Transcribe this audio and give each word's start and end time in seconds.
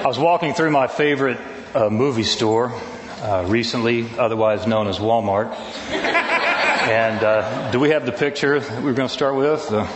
I 0.00 0.06
was 0.06 0.18
walking 0.18 0.54
through 0.54 0.70
my 0.70 0.86
favorite 0.86 1.38
uh, 1.74 1.90
movie 1.90 2.22
store 2.22 2.72
uh, 3.20 3.44
recently, 3.46 4.08
otherwise 4.18 4.66
known 4.66 4.86
as 4.86 4.98
Walmart. 4.98 5.54
And 5.90 7.22
uh, 7.22 7.70
do 7.70 7.78
we 7.78 7.90
have 7.90 8.06
the 8.06 8.12
picture 8.12 8.58
that 8.58 8.82
we're 8.82 8.94
going 8.94 9.08
to 9.08 9.14
start 9.14 9.36
with? 9.36 9.70
Uh, 9.70 9.86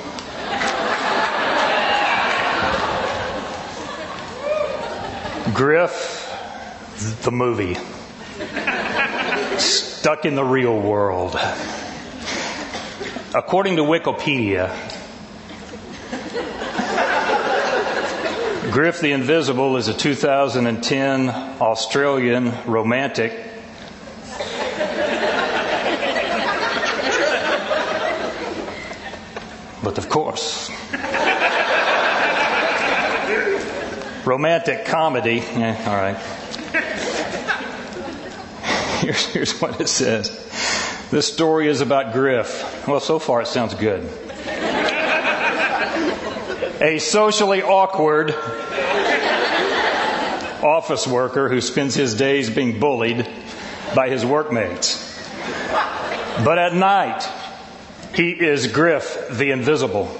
Griff, 5.54 6.30
the 7.22 7.32
movie. 7.32 7.78
Stuck 9.58 10.26
in 10.26 10.34
the 10.34 10.44
real 10.44 10.78
world. 10.78 11.34
According 13.34 13.76
to 13.76 13.82
Wikipedia, 13.82 14.68
Griff 18.74 18.98
the 18.98 19.12
Invisible 19.12 19.76
is 19.76 19.86
a 19.86 19.94
2010 19.94 21.28
Australian 21.60 22.52
romantic. 22.66 23.30
But 29.80 29.96
of 29.96 30.08
course, 30.08 30.70
romantic 34.26 34.86
comedy. 34.86 35.40
All 35.40 35.94
right. 35.94 36.16
Here's, 39.04 39.26
here's 39.26 39.60
what 39.60 39.80
it 39.80 39.88
says. 39.88 40.30
This 41.12 41.32
story 41.32 41.68
is 41.68 41.80
about 41.80 42.12
Griff. 42.12 42.88
Well, 42.88 42.98
so 42.98 43.20
far 43.20 43.42
it 43.42 43.46
sounds 43.46 43.74
good. 43.74 44.23
A 46.84 46.98
socially 46.98 47.62
awkward 47.62 48.32
office 50.62 51.06
worker 51.06 51.48
who 51.48 51.62
spends 51.62 51.94
his 51.94 52.14
days 52.14 52.50
being 52.50 52.78
bullied 52.78 53.26
by 53.94 54.10
his 54.10 54.22
workmates. 54.26 55.18
But 56.44 56.58
at 56.58 56.74
night, 56.74 57.26
he 58.14 58.32
is 58.32 58.66
Griff 58.66 59.28
the 59.30 59.52
Invisible, 59.52 60.14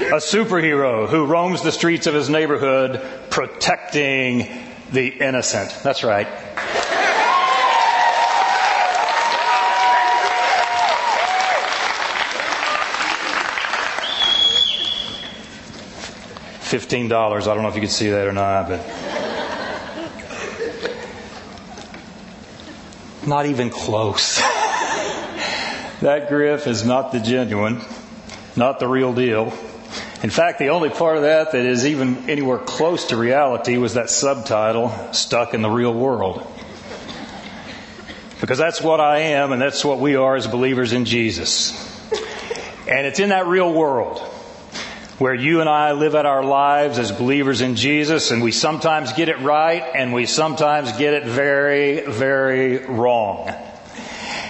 a 0.00 0.18
superhero 0.18 1.08
who 1.08 1.24
roams 1.24 1.62
the 1.62 1.70
streets 1.70 2.08
of 2.08 2.14
his 2.14 2.28
neighborhood 2.28 3.00
protecting 3.30 4.48
the 4.90 5.06
innocent. 5.06 5.70
That's 5.84 6.02
right. 6.02 6.26
$15. 16.72 17.12
I 17.12 17.54
don't 17.54 17.62
know 17.62 17.68
if 17.68 17.74
you 17.74 17.82
can 17.82 17.90
see 17.90 18.08
that 18.08 18.26
or 18.26 18.32
not, 18.32 18.68
but. 18.68 18.80
Not 23.26 23.44
even 23.44 23.68
close. 23.68 24.38
that 26.00 26.26
griff 26.30 26.66
is 26.66 26.84
not 26.84 27.12
the 27.12 27.20
genuine, 27.20 27.82
not 28.56 28.80
the 28.80 28.88
real 28.88 29.12
deal. 29.12 29.52
In 30.22 30.30
fact, 30.30 30.58
the 30.58 30.70
only 30.70 30.88
part 30.88 31.16
of 31.16 31.24
that 31.24 31.52
that 31.52 31.66
is 31.66 31.84
even 31.84 32.30
anywhere 32.30 32.58
close 32.58 33.08
to 33.08 33.16
reality 33.18 33.76
was 33.76 33.94
that 33.94 34.08
subtitle, 34.08 34.88
Stuck 35.12 35.52
in 35.52 35.60
the 35.60 35.70
Real 35.70 35.92
World. 35.92 36.46
Because 38.40 38.56
that's 38.56 38.80
what 38.80 38.98
I 38.98 39.18
am 39.18 39.52
and 39.52 39.60
that's 39.60 39.84
what 39.84 40.00
we 40.00 40.16
are 40.16 40.36
as 40.36 40.46
believers 40.46 40.94
in 40.94 41.04
Jesus. 41.04 41.78
And 42.88 43.06
it's 43.06 43.20
in 43.20 43.28
that 43.28 43.46
real 43.46 43.72
world 43.72 44.31
where 45.22 45.34
you 45.34 45.60
and 45.60 45.68
I 45.68 45.92
live 45.92 46.16
out 46.16 46.26
our 46.26 46.42
lives 46.42 46.98
as 46.98 47.12
believers 47.12 47.60
in 47.60 47.76
Jesus 47.76 48.32
and 48.32 48.42
we 48.42 48.50
sometimes 48.50 49.12
get 49.12 49.28
it 49.28 49.38
right 49.38 49.80
and 49.94 50.12
we 50.12 50.26
sometimes 50.26 50.90
get 50.98 51.14
it 51.14 51.24
very, 51.24 52.00
very 52.00 52.78
wrong. 52.78 53.48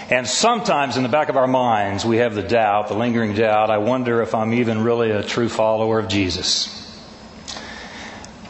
And 0.09 0.27
sometimes 0.27 0.97
in 0.97 1.03
the 1.03 1.11
back 1.11 1.28
of 1.28 1.37
our 1.37 1.47
minds 1.47 2.06
we 2.06 2.16
have 2.16 2.34
the 2.34 2.43
doubt, 2.43 2.88
the 2.88 2.94
lingering 2.94 3.34
doubt, 3.34 3.69
I 3.69 3.77
wonder 3.77 4.22
if 4.22 4.34
I'm 4.34 4.55
even 4.55 4.82
really 4.82 5.11
a 5.11 5.22
true 5.22 5.50
follower 5.50 5.99
of 5.99 6.09
Jesus. 6.09 6.71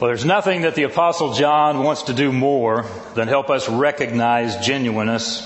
Well, 0.01 0.07
there's 0.07 0.25
nothing 0.25 0.61
that 0.61 0.77
the 0.77 0.85
apostle 0.85 1.33
John 1.33 1.83
wants 1.83 2.05
to 2.05 2.15
do 2.15 2.31
more 2.31 2.87
than 3.17 3.27
help 3.27 3.51
us 3.51 3.69
recognize 3.69 4.65
genuineness 4.65 5.43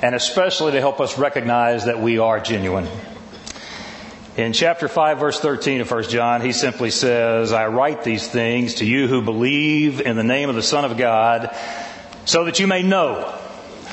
and 0.00 0.14
especially 0.14 0.70
to 0.72 0.78
help 0.78 1.00
us 1.00 1.18
recognize 1.18 1.86
that 1.86 1.98
we 1.98 2.18
are 2.18 2.38
genuine. 2.38 2.86
In 4.36 4.52
chapter 4.52 4.86
5 4.86 5.18
verse 5.18 5.40
13 5.40 5.80
of 5.80 5.90
1 5.90 6.04
John, 6.04 6.40
he 6.40 6.52
simply 6.52 6.92
says, 6.92 7.52
I 7.52 7.66
write 7.66 8.04
these 8.04 8.28
things 8.28 8.76
to 8.76 8.86
you 8.86 9.08
who 9.08 9.22
believe 9.22 10.00
in 10.00 10.16
the 10.16 10.22
name 10.22 10.48
of 10.48 10.54
the 10.54 10.62
Son 10.62 10.84
of 10.84 10.96
God 10.96 11.54
so 12.26 12.44
that 12.44 12.60
you 12.60 12.68
may 12.68 12.84
know 12.84 13.36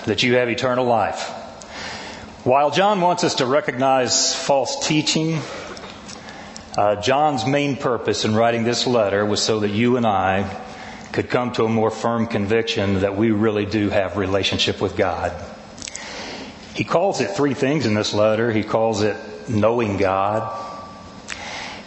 that 0.06 0.22
you 0.22 0.36
have 0.36 0.48
eternal 0.48 0.86
life. 0.86 1.28
While 2.44 2.70
John 2.70 3.02
wants 3.02 3.24
us 3.24 3.36
to 3.36 3.48
recognize 3.48 4.36
false 4.36 4.88
teaching, 4.88 5.40
uh, 6.78 7.02
John's 7.02 7.48
main 7.48 7.76
purpose 7.76 8.24
in 8.24 8.36
writing 8.36 8.64
this 8.64 8.86
letter 8.86 9.26
was 9.26 9.42
so 9.42 9.62
that 9.62 9.72
you 9.72 9.98
and 9.98 10.06
I 10.06 10.64
could 11.14 11.32
come 11.32 11.52
to 11.54 11.66
a 11.66 11.70
more 11.70 11.90
firm 11.90 12.28
conviction 12.28 13.00
that 13.00 13.18
we 13.18 13.32
really 13.32 13.66
do 13.66 13.90
have 13.90 14.18
relationship 14.18 14.82
with 14.82 14.96
God. 14.96 15.34
He 16.76 16.84
calls 16.84 17.22
it 17.22 17.32
three 17.32 17.56
things 17.56 17.88
in 17.88 17.96
this 17.96 18.14
letter. 18.14 18.52
He 18.52 18.62
calls 18.62 19.02
it 19.02 19.18
knowing 19.50 19.98
God. 19.98 20.66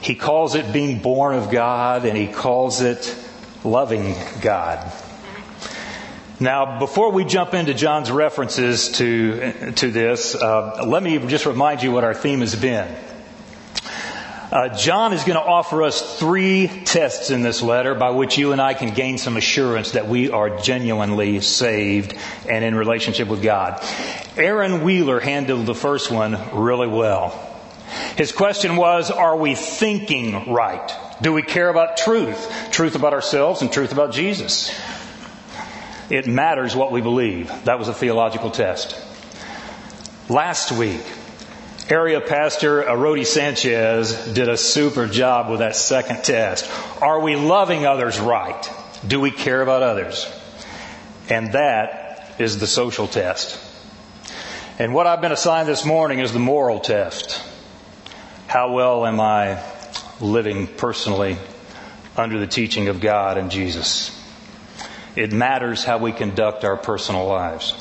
He 0.00 0.14
calls 0.14 0.54
it 0.54 0.72
being 0.72 1.00
born 1.00 1.34
of 1.34 1.50
God 1.50 2.04
and 2.04 2.16
he 2.16 2.26
calls 2.26 2.80
it 2.80 3.16
loving 3.64 4.14
God. 4.40 4.92
Now, 6.42 6.78
before 6.78 7.12
we 7.12 7.26
jump 7.26 7.52
into 7.52 7.74
John's 7.74 8.10
references 8.10 8.92
to, 8.92 9.72
to 9.72 9.90
this, 9.90 10.34
uh, 10.34 10.84
let 10.86 11.02
me 11.02 11.18
just 11.26 11.44
remind 11.44 11.82
you 11.82 11.92
what 11.92 12.02
our 12.02 12.14
theme 12.14 12.40
has 12.40 12.56
been. 12.56 12.88
Uh, 14.50 14.74
John 14.76 15.12
is 15.12 15.22
going 15.22 15.38
to 15.38 15.44
offer 15.44 15.82
us 15.84 16.18
three 16.18 16.66
tests 16.66 17.30
in 17.30 17.42
this 17.42 17.62
letter 17.62 17.94
by 17.94 18.10
which 18.10 18.36
you 18.36 18.50
and 18.52 18.60
I 18.60 18.74
can 18.74 18.94
gain 18.94 19.16
some 19.16 19.36
assurance 19.36 19.92
that 19.92 20.08
we 20.08 20.30
are 20.30 20.58
genuinely 20.58 21.40
saved 21.40 22.16
and 22.48 22.64
in 22.64 22.74
relationship 22.74 23.28
with 23.28 23.42
God. 23.42 23.80
Aaron 24.36 24.82
Wheeler 24.82 25.20
handled 25.20 25.66
the 25.66 25.74
first 25.74 26.10
one 26.10 26.36
really 26.52 26.88
well. 26.88 27.49
His 28.16 28.32
question 28.32 28.76
was, 28.76 29.10
are 29.10 29.36
we 29.36 29.54
thinking 29.54 30.52
right? 30.52 30.92
Do 31.22 31.32
we 31.32 31.42
care 31.42 31.68
about 31.68 31.96
truth? 31.96 32.70
Truth 32.70 32.94
about 32.94 33.12
ourselves 33.12 33.62
and 33.62 33.72
truth 33.72 33.92
about 33.92 34.12
Jesus. 34.12 34.74
It 36.08 36.26
matters 36.26 36.74
what 36.74 36.92
we 36.92 37.00
believe. 37.00 37.52
That 37.64 37.78
was 37.78 37.88
a 37.88 37.94
theological 37.94 38.50
test. 38.50 39.00
Last 40.28 40.72
week, 40.72 41.02
area 41.88 42.20
pastor 42.20 42.82
Arodi 42.82 43.26
Sanchez 43.26 44.32
did 44.32 44.48
a 44.48 44.56
super 44.56 45.06
job 45.06 45.50
with 45.50 45.60
that 45.60 45.76
second 45.76 46.22
test. 46.22 46.70
Are 47.02 47.20
we 47.20 47.36
loving 47.36 47.86
others 47.86 48.18
right? 48.18 48.70
Do 49.06 49.20
we 49.20 49.30
care 49.30 49.62
about 49.62 49.82
others? 49.82 50.30
And 51.28 51.52
that 51.52 52.34
is 52.38 52.58
the 52.58 52.66
social 52.66 53.06
test. 53.06 53.58
And 54.78 54.94
what 54.94 55.06
I've 55.06 55.20
been 55.20 55.32
assigned 55.32 55.68
this 55.68 55.84
morning 55.84 56.20
is 56.20 56.32
the 56.32 56.38
moral 56.38 56.80
test. 56.80 57.44
How 58.50 58.72
well 58.72 59.06
am 59.06 59.20
I 59.20 59.62
living 60.20 60.66
personally 60.66 61.36
under 62.16 62.40
the 62.40 62.48
teaching 62.48 62.88
of 62.88 63.00
God 63.00 63.38
and 63.38 63.48
Jesus? 63.48 64.10
It 65.14 65.30
matters 65.30 65.84
how 65.84 65.98
we 65.98 66.10
conduct 66.10 66.64
our 66.64 66.76
personal 66.76 67.26
lives. 67.26 67.76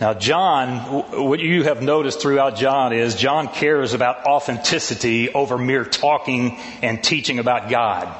Now, 0.00 0.14
John, 0.14 1.28
what 1.28 1.38
you 1.38 1.62
have 1.62 1.80
noticed 1.80 2.20
throughout 2.20 2.56
John 2.56 2.92
is 2.92 3.14
John 3.14 3.46
cares 3.46 3.94
about 3.94 4.26
authenticity 4.26 5.32
over 5.32 5.56
mere 5.56 5.84
talking 5.84 6.58
and 6.82 7.00
teaching 7.00 7.38
about 7.38 7.70
God. 7.70 8.12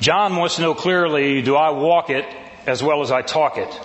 John 0.00 0.36
wants 0.36 0.56
to 0.56 0.60
know 0.60 0.74
clearly, 0.74 1.40
do 1.40 1.56
I 1.56 1.70
walk 1.70 2.10
it 2.10 2.26
as 2.66 2.82
well 2.82 3.00
as 3.00 3.10
I 3.10 3.22
talk 3.22 3.56
it? 3.56 3.80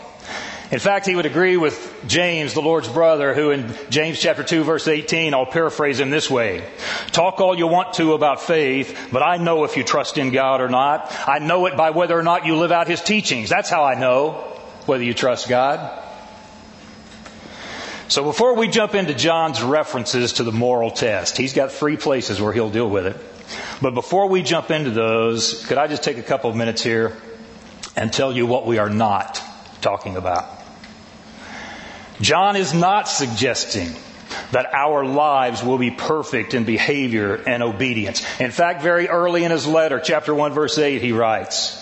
In 0.72 0.80
fact, 0.80 1.06
he 1.06 1.16
would 1.16 1.26
agree 1.26 1.58
with 1.58 1.94
James, 2.08 2.54
the 2.54 2.62
Lord's 2.62 2.88
brother, 2.88 3.34
who 3.34 3.52
in 3.52 3.76
James 3.90 4.18
chapter 4.18 4.42
2 4.42 4.64
verse 4.64 4.88
18, 4.88 5.34
I'll 5.34 5.46
paraphrase 5.46 6.00
him 6.00 6.10
this 6.10 6.30
way. 6.30 6.66
Talk 7.12 7.42
all 7.42 7.58
you 7.58 7.68
want 7.68 7.96
to 7.96 8.14
about 8.14 8.42
faith, 8.42 9.10
but 9.12 9.22
I 9.22 9.36
know 9.36 9.66
if 9.66 9.76
you 9.76 9.84
trust 9.84 10.18
in 10.18 10.32
God 10.32 10.62
or 10.62 10.70
not. 10.70 11.14
I 11.28 11.40
know 11.40 11.66
it 11.66 11.76
by 11.76 11.90
whether 11.90 12.18
or 12.18 12.24
not 12.24 12.46
you 12.46 12.56
live 12.56 12.72
out 12.72 12.88
His 12.88 13.02
teachings. 13.02 13.50
That's 13.50 13.70
how 13.70 13.84
I 13.84 13.96
know 13.96 14.32
whether 14.86 15.04
you 15.04 15.14
trust 15.14 15.50
God. 15.50 16.00
So 18.08 18.24
before 18.24 18.56
we 18.56 18.70
jump 18.70 18.96
into 18.96 19.14
John's 19.14 19.62
references 19.62 20.34
to 20.34 20.44
the 20.44 20.52
moral 20.54 20.92
test, 20.92 21.38
he's 21.38 21.54
got 21.54 21.74
three 21.74 21.98
places 21.98 22.40
where 22.40 22.54
he'll 22.54 22.70
deal 22.70 22.90
with 22.90 23.08
it. 23.08 23.18
But 23.82 23.94
before 23.94 24.28
we 24.28 24.42
jump 24.42 24.72
into 24.72 24.92
those, 24.92 25.66
could 25.66 25.78
I 25.78 25.88
just 25.88 26.04
take 26.04 26.18
a 26.18 26.24
couple 26.24 26.50
of 26.50 26.56
minutes 26.56 26.82
here 26.82 27.18
and 27.98 28.12
tell 28.12 28.34
you 28.34 28.46
what 28.46 28.66
we 28.66 28.78
are 28.78 28.90
not 28.90 29.42
talking 29.82 30.16
about? 30.16 30.61
John 32.22 32.56
is 32.56 32.74
not 32.74 33.08
suggesting 33.08 33.94
that 34.52 34.74
our 34.74 35.06
lives 35.06 35.64
will 35.64 35.78
be 35.78 35.92
perfect 35.92 36.54
in 36.54 36.64
behavior 36.64 37.36
and 37.36 37.64
obedience. 37.64 38.24
In 38.40 38.52
fact, 38.52 38.82
very 38.82 39.10
early 39.10 39.44
in 39.44 39.52
his 39.52 39.66
letter, 39.66 40.00
chapter 40.00 40.34
1 40.34 40.54
verse 40.54 40.78
8, 40.78 41.02
he 41.02 41.12
writes, 41.12 41.78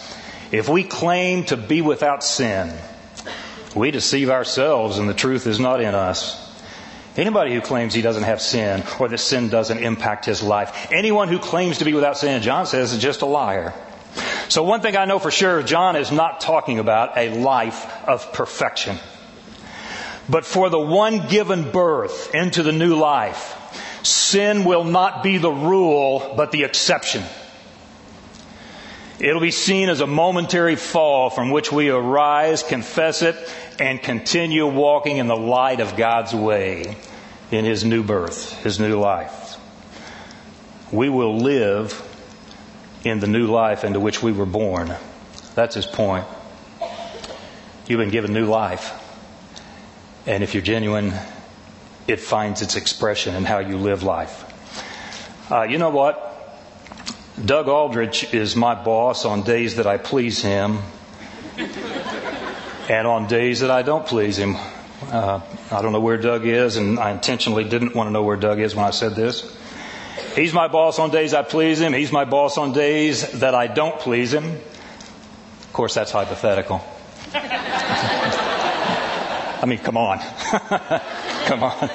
If 0.52 0.70
we 0.70 0.84
claim 0.84 1.46
to 1.46 1.58
be 1.58 1.82
without 1.82 2.24
sin, 2.24 2.74
we 3.76 3.92
deceive 3.92 4.30
ourselves 4.30 4.98
and 4.98 5.10
the 5.10 5.14
truth 5.14 5.46
is 5.46 5.60
not 5.60 5.82
in 5.82 5.94
us. 5.94 6.46
Anybody 7.18 7.54
who 7.54 7.62
claims 7.62 7.94
he 7.94 8.02
doesn't 8.02 8.24
have 8.24 8.42
sin 8.42 8.84
or 9.00 9.10
that 9.10 9.18
sin 9.18 9.50
doesn't 9.50 9.80
impact 9.80 10.26
his 10.26 10.42
life, 10.42 10.88
anyone 10.92 11.28
who 11.28 11.40
claims 11.40 11.80
to 11.80 11.86
be 11.86 11.94
without 11.94 12.18
sin, 12.18 12.42
John 12.42 12.66
says, 12.66 12.94
is 12.94 13.02
just 13.02 13.22
a 13.22 13.26
liar. 13.26 13.74
So 14.48 14.64
one 14.64 14.82
thing 14.82 14.96
I 14.96 15.06
know 15.06 15.20
for 15.20 15.32
sure, 15.32 15.62
John 15.62 15.96
is 15.96 16.12
not 16.12 16.40
talking 16.40 16.80
about 16.80 17.18
a 17.18 17.30
life 17.40 18.08
of 18.08 18.32
perfection. 18.34 18.98
But 20.30 20.46
for 20.46 20.70
the 20.70 20.80
one 20.80 21.28
given 21.28 21.72
birth 21.72 22.36
into 22.36 22.62
the 22.62 22.72
new 22.72 22.96
life, 22.96 23.56
sin 24.04 24.64
will 24.64 24.84
not 24.84 25.24
be 25.24 25.38
the 25.38 25.52
rule, 25.52 26.34
but 26.38 26.52
the 26.52 26.64
exception. 26.64 27.24
It'll 29.20 29.42
be 29.42 29.52
seen 29.52 29.90
as 29.90 30.00
a 30.00 30.08
momentary 30.08 30.76
fall 30.76 31.30
from 31.30 31.50
which 31.50 31.72
we 31.72 31.90
arise, 31.90 32.64
confess 32.64 33.22
it, 33.22 33.36
and 33.80 34.02
continue 34.02 34.66
walking 34.66 35.18
in 35.18 35.28
the 35.28 35.36
light 35.36 35.82
of 35.82 35.98
God's 35.98 36.34
way 36.34 36.96
in 37.52 37.66
His 37.66 37.84
new 37.84 38.04
birth, 38.04 38.54
His 38.64 38.80
new 38.80 38.98
life. 39.00 39.58
We 40.92 41.10
will 41.10 41.40
live 41.40 42.02
in 43.04 43.20
the 43.20 43.28
new 43.28 43.48
life 43.48 43.84
into 43.84 44.00
which 44.00 44.24
we 44.24 44.32
were 44.32 44.46
born. 44.46 44.94
That's 45.56 45.76
His 45.76 45.86
point. 45.86 46.26
You've 47.88 48.00
been 48.00 48.12
given 48.12 48.32
new 48.32 48.46
life. 48.46 49.09
And 50.30 50.44
if 50.44 50.54
you're 50.54 50.62
genuine, 50.62 51.12
it 52.08 52.20
finds 52.20 52.62
its 52.62 52.76
expression 52.76 53.34
in 53.34 53.46
how 53.46 53.58
you 53.58 53.78
live 53.78 54.04
life. 54.04 54.46
Uh, 55.52 55.64
you 55.64 55.80
know 55.80 55.90
what? 55.90 56.28
Doug 57.44 57.68
Aldrich 57.68 58.32
is 58.32 58.56
my 58.56 58.76
boss 58.76 59.26
on 59.26 59.42
days 59.42 59.78
that 59.78 59.88
I 59.88 59.98
please 59.98 60.40
him 60.40 60.82
and 61.58 63.08
on 63.08 63.26
days 63.26 63.62
that 63.62 63.72
I 63.72 63.82
don't 63.82 64.06
please 64.06 64.38
him. 64.38 64.56
Uh, 65.12 65.42
I 65.72 65.82
don't 65.82 65.94
know 65.94 66.00
where 66.00 66.20
Doug 66.20 66.46
is, 66.46 66.78
and 66.78 67.00
I 67.00 67.10
intentionally 67.10 67.64
didn't 67.64 67.96
want 67.96 68.06
to 68.06 68.12
know 68.12 68.22
where 68.22 68.38
Doug 68.38 68.60
is 68.60 68.76
when 68.76 68.86
I 68.86 68.92
said 68.92 69.16
this. 69.16 69.52
He's 70.36 70.54
my 70.54 70.68
boss 70.68 71.00
on 71.00 71.10
days 71.10 71.34
I 71.34 71.42
please 71.42 71.82
him. 71.82 71.92
He's 71.92 72.12
my 72.12 72.26
boss 72.26 72.60
on 72.60 72.72
days 72.72 73.40
that 73.40 73.56
I 73.56 73.66
don't 73.66 74.00
please 74.00 74.32
him. 74.32 74.46
Of 74.46 75.74
course, 75.74 75.96
that's 75.96 76.12
hypothetical. 76.12 76.86
I 79.62 79.66
mean, 79.66 79.80
come 79.80 79.98
on. 79.98 80.20
come 81.46 81.64
on. 81.64 81.90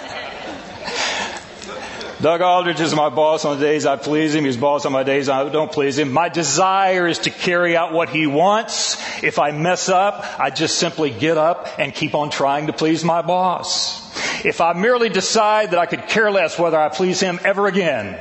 Doug 2.20 2.40
Aldrich 2.40 2.80
is 2.80 2.94
my 2.94 3.08
boss 3.08 3.44
on 3.44 3.58
the 3.58 3.64
days 3.66 3.86
I 3.86 3.96
please 3.96 4.34
him. 4.34 4.44
He's 4.44 4.56
boss 4.56 4.86
on 4.86 4.92
my 4.92 5.02
days 5.02 5.28
I 5.28 5.48
don't 5.48 5.70
please 5.70 5.98
him. 5.98 6.12
My 6.12 6.28
desire 6.28 7.06
is 7.06 7.18
to 7.20 7.30
carry 7.30 7.76
out 7.76 7.92
what 7.92 8.08
he 8.08 8.26
wants. 8.26 8.96
If 9.22 9.38
I 9.38 9.50
mess 9.50 9.88
up, 9.88 10.24
I 10.38 10.50
just 10.50 10.78
simply 10.78 11.10
get 11.10 11.36
up 11.36 11.68
and 11.78 11.94
keep 11.94 12.14
on 12.14 12.30
trying 12.30 12.68
to 12.68 12.72
please 12.72 13.04
my 13.04 13.20
boss. 13.20 14.02
If 14.44 14.60
I 14.60 14.74
merely 14.74 15.08
decide 15.08 15.72
that 15.72 15.78
I 15.78 15.86
could 15.86 16.06
care 16.06 16.30
less 16.30 16.58
whether 16.58 16.78
I 16.78 16.88
please 16.88 17.20
him 17.20 17.40
ever 17.44 17.66
again, 17.66 18.16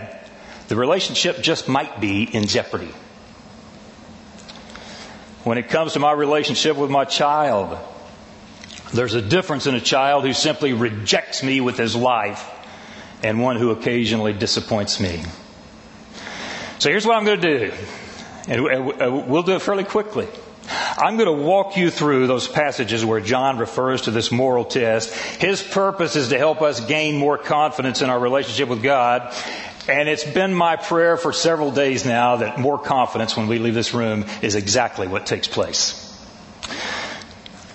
the 0.69 0.75
relationship 0.75 1.41
just 1.41 1.67
might 1.67 2.01
be 2.01 2.23
in 2.23 2.47
jeopardy. 2.47 2.93
When 5.43 5.57
it 5.57 5.69
comes 5.69 5.93
to 5.93 5.99
my 5.99 6.13
relationship 6.13 6.77
with 6.77 6.89
my 6.89 7.05
child, 7.05 7.77
there's 8.93 9.15
a 9.15 9.21
difference 9.21 9.67
in 9.67 9.75
a 9.75 9.81
child 9.81 10.23
who 10.23 10.33
simply 10.33 10.73
rejects 10.73 11.43
me 11.43 11.61
with 11.61 11.77
his 11.77 11.95
life 11.95 12.49
and 13.23 13.41
one 13.41 13.55
who 13.55 13.71
occasionally 13.71 14.33
disappoints 14.33 14.99
me. 14.99 15.23
So 16.79 16.89
here's 16.89 17.05
what 17.05 17.17
I'm 17.17 17.25
going 17.25 17.41
to 17.41 17.57
do. 17.59 17.73
And 18.47 18.61
uh, 18.61 19.07
uh, 19.07 19.25
we'll 19.25 19.43
do 19.43 19.55
it 19.55 19.61
fairly 19.61 19.85
quickly. 19.85 20.27
I'm 20.69 21.17
going 21.17 21.37
to 21.37 21.43
walk 21.43 21.75
you 21.75 21.89
through 21.89 22.27
those 22.27 22.47
passages 22.47 23.03
where 23.03 23.19
John 23.19 23.57
refers 23.57 24.03
to 24.03 24.11
this 24.11 24.31
moral 24.31 24.65
test. 24.65 25.13
His 25.41 25.61
purpose 25.61 26.15
is 26.15 26.29
to 26.29 26.37
help 26.37 26.61
us 26.61 26.79
gain 26.79 27.17
more 27.17 27.37
confidence 27.37 28.01
in 28.01 28.09
our 28.09 28.19
relationship 28.19 28.69
with 28.69 28.83
God. 28.83 29.33
And 29.87 30.07
it's 30.07 30.23
been 30.23 30.53
my 30.53 30.77
prayer 30.77 31.17
for 31.17 31.33
several 31.33 31.71
days 31.71 32.05
now 32.05 32.37
that 32.37 32.59
more 32.59 32.79
confidence 32.79 33.35
when 33.35 33.47
we 33.47 33.59
leave 33.59 33.73
this 33.73 33.93
room 33.93 34.25
is 34.41 34.55
exactly 34.55 35.07
what 35.07 35.25
takes 35.25 35.47
place. 35.47 36.02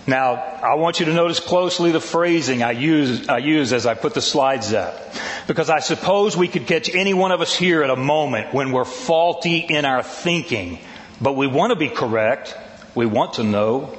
Now, 0.09 0.37
I 0.37 0.77
want 0.77 1.01
you 1.01 1.07
to 1.07 1.13
notice 1.13 1.39
closely 1.39 1.93
the 1.93 2.01
phrasing 2.01 2.63
I 2.63 2.71
use, 2.71 3.29
I 3.29 3.37
use 3.39 3.75
as 3.75 3.85
I 3.85 3.93
put 3.93 4.15
the 4.15 4.23
slides 4.23 4.73
up. 4.73 4.99
Because 5.47 5.69
I 5.69 5.81
suppose 5.81 6.35
we 6.35 6.49
could 6.49 6.67
catch 6.67 6.89
any 6.95 7.13
one 7.13 7.31
of 7.31 7.43
us 7.43 7.55
here 7.55 7.83
at 7.83 7.91
a 7.91 7.97
moment 7.97 8.55
when 8.55 8.73
we're 8.73 8.87
faulty 8.87 9.59
in 9.59 9.85
our 9.85 10.03
thinking, 10.03 10.79
but 11.21 11.37
we 11.37 11.47
want 11.47 11.73
to 11.73 11.77
be 11.77 11.91
correct. 11.91 12.57
We 12.95 13.05
want 13.05 13.35
to 13.35 13.45
know. 13.45 13.95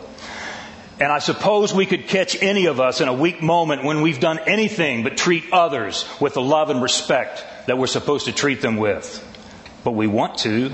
And 0.99 1.11
I 1.11 1.19
suppose 1.19 1.75
we 1.75 1.85
could 1.85 2.07
catch 2.07 2.35
any 2.41 2.65
of 2.65 2.79
us 2.79 3.01
in 3.01 3.07
a 3.07 3.13
weak 3.13 3.43
moment 3.43 3.83
when 3.83 4.01
we've 4.01 4.19
done 4.19 4.39
anything 4.47 5.03
but 5.03 5.15
treat 5.15 5.53
others 5.53 6.09
with 6.19 6.33
the 6.33 6.41
love 6.41 6.71
and 6.71 6.81
respect 6.81 7.45
that 7.67 7.77
we're 7.77 7.85
supposed 7.85 8.25
to 8.25 8.31
treat 8.31 8.61
them 8.61 8.77
with. 8.77 9.23
But 9.83 9.91
we 9.91 10.07
want 10.07 10.39
to. 10.39 10.71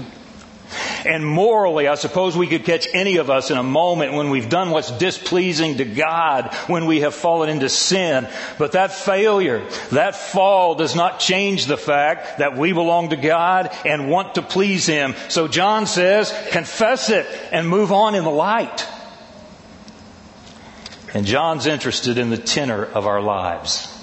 And 1.05 1.25
morally, 1.25 1.87
I 1.87 1.95
suppose 1.95 2.35
we 2.35 2.47
could 2.47 2.65
catch 2.65 2.87
any 2.93 3.17
of 3.17 3.29
us 3.29 3.51
in 3.51 3.57
a 3.57 3.63
moment 3.63 4.13
when 4.13 4.29
we've 4.29 4.49
done 4.49 4.71
what's 4.71 4.91
displeasing 4.91 5.77
to 5.77 5.85
God, 5.85 6.53
when 6.67 6.85
we 6.85 7.01
have 7.01 7.15
fallen 7.15 7.49
into 7.49 7.69
sin. 7.69 8.27
But 8.57 8.73
that 8.73 8.91
failure, 8.91 9.67
that 9.91 10.15
fall 10.15 10.75
does 10.75 10.95
not 10.95 11.19
change 11.19 11.65
the 11.65 11.77
fact 11.77 12.39
that 12.39 12.57
we 12.57 12.73
belong 12.73 13.09
to 13.09 13.15
God 13.15 13.71
and 13.85 14.09
want 14.09 14.35
to 14.35 14.41
please 14.41 14.85
Him. 14.85 15.15
So 15.29 15.47
John 15.47 15.87
says, 15.87 16.33
confess 16.51 17.09
it 17.09 17.25
and 17.51 17.67
move 17.67 17.91
on 17.91 18.15
in 18.15 18.23
the 18.23 18.29
light. 18.29 18.87
And 21.13 21.25
John's 21.25 21.65
interested 21.65 22.17
in 22.17 22.29
the 22.29 22.37
tenor 22.37 22.83
of 22.83 23.07
our 23.07 23.21
lives 23.21 23.94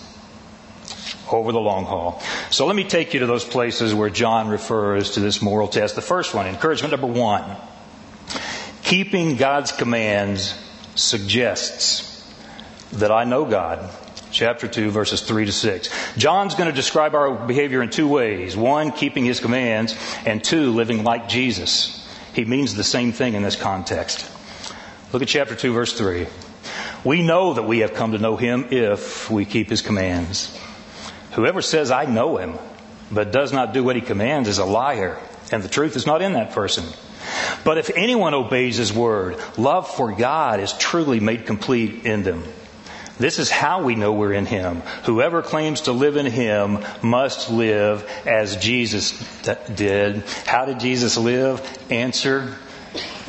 over 1.32 1.52
the 1.52 1.60
long 1.60 1.84
haul. 1.84 2.20
So 2.50 2.66
let 2.66 2.76
me 2.76 2.84
take 2.84 3.14
you 3.14 3.20
to 3.20 3.26
those 3.26 3.44
places 3.44 3.94
where 3.94 4.10
John 4.10 4.48
refers 4.48 5.12
to 5.12 5.20
this 5.20 5.42
moral 5.42 5.68
test. 5.68 5.94
The 5.94 6.02
first 6.02 6.34
one, 6.34 6.46
encouragement 6.46 6.92
number 6.92 7.06
one. 7.06 7.56
Keeping 8.82 9.36
God's 9.36 9.72
commands 9.72 10.54
suggests 10.94 12.10
that 12.92 13.10
I 13.10 13.24
know 13.24 13.44
God. 13.44 13.90
Chapter 14.30 14.66
2, 14.66 14.90
verses 14.90 15.20
3 15.20 15.44
to 15.44 15.52
6. 15.52 16.16
John's 16.16 16.54
going 16.54 16.68
to 16.68 16.74
describe 16.74 17.14
our 17.14 17.34
behavior 17.46 17.82
in 17.82 17.90
two 17.90 18.08
ways. 18.08 18.56
One, 18.56 18.90
keeping 18.90 19.26
his 19.26 19.40
commands, 19.40 19.94
and 20.24 20.42
two, 20.42 20.72
living 20.72 21.04
like 21.04 21.28
Jesus. 21.28 21.98
He 22.32 22.46
means 22.46 22.74
the 22.74 22.84
same 22.84 23.12
thing 23.12 23.34
in 23.34 23.42
this 23.42 23.56
context. 23.56 24.30
Look 25.12 25.20
at 25.20 25.28
chapter 25.28 25.54
2, 25.54 25.74
verse 25.74 25.92
3. 25.92 26.26
We 27.04 27.22
know 27.22 27.54
that 27.54 27.64
we 27.64 27.80
have 27.80 27.92
come 27.92 28.12
to 28.12 28.18
know 28.18 28.36
him 28.36 28.68
if 28.70 29.30
we 29.30 29.44
keep 29.44 29.68
his 29.68 29.82
commands. 29.82 30.58
Whoever 31.32 31.62
says, 31.62 31.90
I 31.90 32.04
know 32.04 32.36
him, 32.36 32.54
but 33.10 33.32
does 33.32 33.52
not 33.52 33.72
do 33.72 33.82
what 33.82 33.96
he 33.96 34.02
commands 34.02 34.48
is 34.48 34.58
a 34.58 34.64
liar, 34.64 35.18
and 35.50 35.62
the 35.62 35.68
truth 35.68 35.96
is 35.96 36.06
not 36.06 36.22
in 36.22 36.34
that 36.34 36.52
person. 36.52 36.84
But 37.64 37.78
if 37.78 37.90
anyone 37.94 38.34
obeys 38.34 38.76
his 38.76 38.92
word, 38.92 39.38
love 39.56 39.88
for 39.88 40.12
God 40.12 40.60
is 40.60 40.72
truly 40.72 41.20
made 41.20 41.46
complete 41.46 42.04
in 42.04 42.22
them. 42.22 42.44
This 43.18 43.38
is 43.38 43.50
how 43.50 43.82
we 43.82 43.94
know 43.94 44.12
we're 44.12 44.32
in 44.32 44.46
Him. 44.46 44.80
Whoever 45.04 45.42
claims 45.42 45.82
to 45.82 45.92
live 45.92 46.16
in 46.16 46.26
Him 46.26 46.80
must 47.02 47.50
live 47.50 48.08
as 48.26 48.56
Jesus 48.56 49.12
did. 49.74 50.24
How 50.46 50.64
did 50.64 50.80
Jesus 50.80 51.16
live? 51.16 51.60
Answer, 51.90 52.56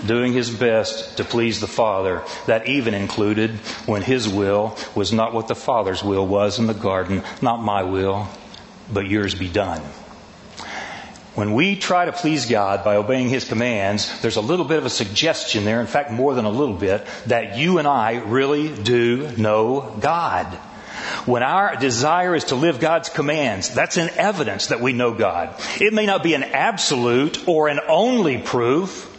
doing 0.05 0.33
his 0.33 0.49
best 0.49 1.17
to 1.17 1.23
please 1.23 1.59
the 1.59 1.67
Father. 1.67 2.23
That 2.47 2.67
even 2.67 2.93
included 2.93 3.51
when 3.85 4.01
his 4.01 4.27
will 4.27 4.77
was 4.95 5.13
not 5.13 5.33
what 5.33 5.47
the 5.47 5.55
Father's 5.55 6.03
will 6.03 6.27
was 6.27 6.59
in 6.59 6.67
the 6.67 6.73
garden. 6.73 7.23
Not 7.41 7.61
my 7.61 7.83
will, 7.83 8.27
but 8.91 9.07
yours 9.07 9.35
be 9.35 9.47
done. 9.47 9.81
When 11.35 11.53
we 11.53 11.75
try 11.75 12.05
to 12.05 12.11
please 12.11 12.45
God 12.45 12.83
by 12.83 12.95
obeying 12.95 13.27
His 13.27 13.45
commands, 13.45 14.21
there's 14.21 14.35
a 14.35 14.41
little 14.41 14.65
bit 14.65 14.77
of 14.77 14.85
a 14.85 14.89
suggestion 14.89 15.65
there, 15.65 15.81
in 15.81 15.87
fact, 15.87 16.11
more 16.11 16.35
than 16.35 16.45
a 16.45 16.49
little 16.51 16.75
bit, 16.75 17.07
that 17.25 17.57
you 17.57 17.79
and 17.79 17.87
I 17.87 18.17
really 18.17 18.69
do 18.69 19.35
know 19.35 19.97
God. 19.99 20.45
When 21.25 21.41
our 21.41 21.75
desire 21.75 22.35
is 22.35 22.45
to 22.45 22.55
live 22.55 22.79
God's 22.79 23.09
commands, 23.09 23.73
that's 23.73 23.97
an 23.97 24.11
evidence 24.15 24.67
that 24.67 24.79
we 24.79 24.93
know 24.93 25.15
God. 25.15 25.55
It 25.81 25.91
may 25.91 26.05
not 26.05 26.21
be 26.21 26.35
an 26.35 26.43
absolute 26.43 27.47
or 27.47 27.67
an 27.67 27.79
only 27.87 28.37
proof, 28.37 29.09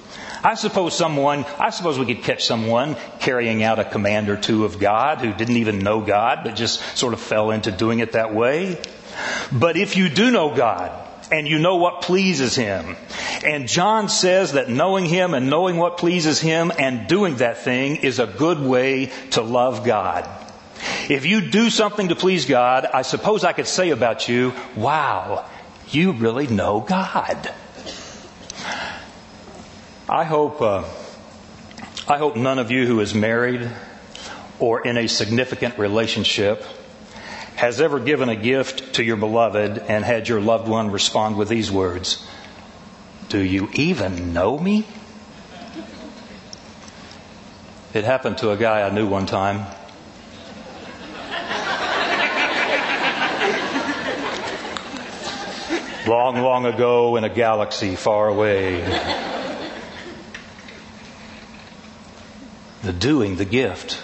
I 0.45 0.55
suppose 0.55 0.95
someone, 0.95 1.47
I 1.59 1.71
suppose 1.71 1.99
we 1.99 2.05
could 2.05 2.23
catch 2.23 2.45
someone 2.45 2.97
carrying 3.19 3.63
out 3.63 3.79
a 3.79 3.85
command 3.85 4.29
or 4.29 4.37
two 4.37 4.67
of 4.67 4.79
God 4.79 5.19
who 5.19 5.33
didn't 5.33 5.57
even 5.57 5.79
know 5.79 6.03
God, 6.03 6.41
but 6.45 6.55
just 6.55 6.81
sort 6.99 7.15
of 7.15 7.21
fell 7.21 7.51
into 7.51 7.73
doing 7.73 8.01
it 8.01 8.13
that 8.13 8.35
way. 8.35 8.79
But 9.51 9.79
if 9.79 9.97
you 9.97 10.11
do 10.11 10.31
know 10.31 10.55
God, 10.55 11.01
and 11.33 11.49
you 11.49 11.59
know 11.59 11.77
what 11.77 12.03
pleases 12.03 12.55
Him. 12.55 12.97
And 13.45 13.67
John 13.67 14.09
says 14.09 14.53
that 14.53 14.69
knowing 14.69 15.07
Him 15.07 15.33
and 15.35 15.49
knowing 15.49 15.79
what 15.79 15.97
pleases 15.97 16.39
Him 16.39 16.71
and 16.79 17.09
doing 17.09 17.37
that 17.37 17.59
thing 17.59 17.97
is 17.97 18.19
a 18.19 18.27
good 18.27 18.61
way 18.61 19.07
to 19.31 19.43
love 19.43 19.85
God. 19.85 20.29
If 21.09 21.25
you 21.27 21.41
do 21.41 21.71
something 21.71 22.09
to 22.09 22.15
please 22.15 22.45
God, 22.45 22.87
I 22.93 23.03
suppose 23.03 23.43
I 23.43 23.53
could 23.53 23.67
say 23.67 23.91
about 23.91 24.29
you, 24.29 24.53
wow, 24.77 25.49
you 25.91 26.13
really 26.13 26.47
know 26.47 26.81
God. 26.81 27.53
I 30.09 30.25
hope 30.25 30.61
uh, 30.61 30.85
I 32.07 32.19
hope 32.19 32.37
none 32.37 32.59
of 32.59 32.71
you 32.71 32.87
who 32.87 33.01
is 33.01 33.15
married 33.15 33.71
or 34.59 34.87
in 34.87 34.99
a 34.99 35.07
significant 35.07 35.79
relationship 35.79 36.63
has 37.57 37.81
ever 37.81 37.99
given 37.99 38.29
a 38.29 38.37
gift 38.37 38.97
to 38.97 39.03
your 39.03 39.17
beloved 39.17 39.79
and 39.79 40.05
had 40.05 40.29
your 40.29 40.43
loved 40.43 40.69
one 40.69 40.91
respond 40.91 41.39
with 41.39 41.49
these 41.49 41.73
words 41.73 42.23
Do 43.31 43.39
you 43.39 43.71
even 43.73 44.35
know 44.35 44.59
me? 44.59 44.87
It 47.95 48.05
happened 48.05 48.37
to 48.39 48.51
a 48.51 48.59
guy 48.59 48.83
I 48.83 48.91
knew 48.91 49.07
one 49.07 49.25
time. 49.25 49.65
long, 56.07 56.37
long 56.37 56.67
ago 56.67 57.17
in 57.17 57.25
a 57.25 57.31
galaxy 57.31 57.97
far 57.97 58.29
away. 58.29 59.33
The 62.85 62.93
doing, 62.93 63.37
the 63.37 63.45
gift, 63.45 64.01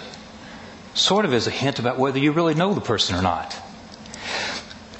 sort 0.93 1.25
of 1.25 1.33
is 1.33 1.47
a 1.47 1.51
hint 1.51 1.79
about 1.79 1.97
whether 1.97 2.19
you 2.19 2.31
really 2.31 2.55
know 2.55 2.73
the 2.73 2.81
person 2.81 3.15
or 3.15 3.21
not. 3.21 3.55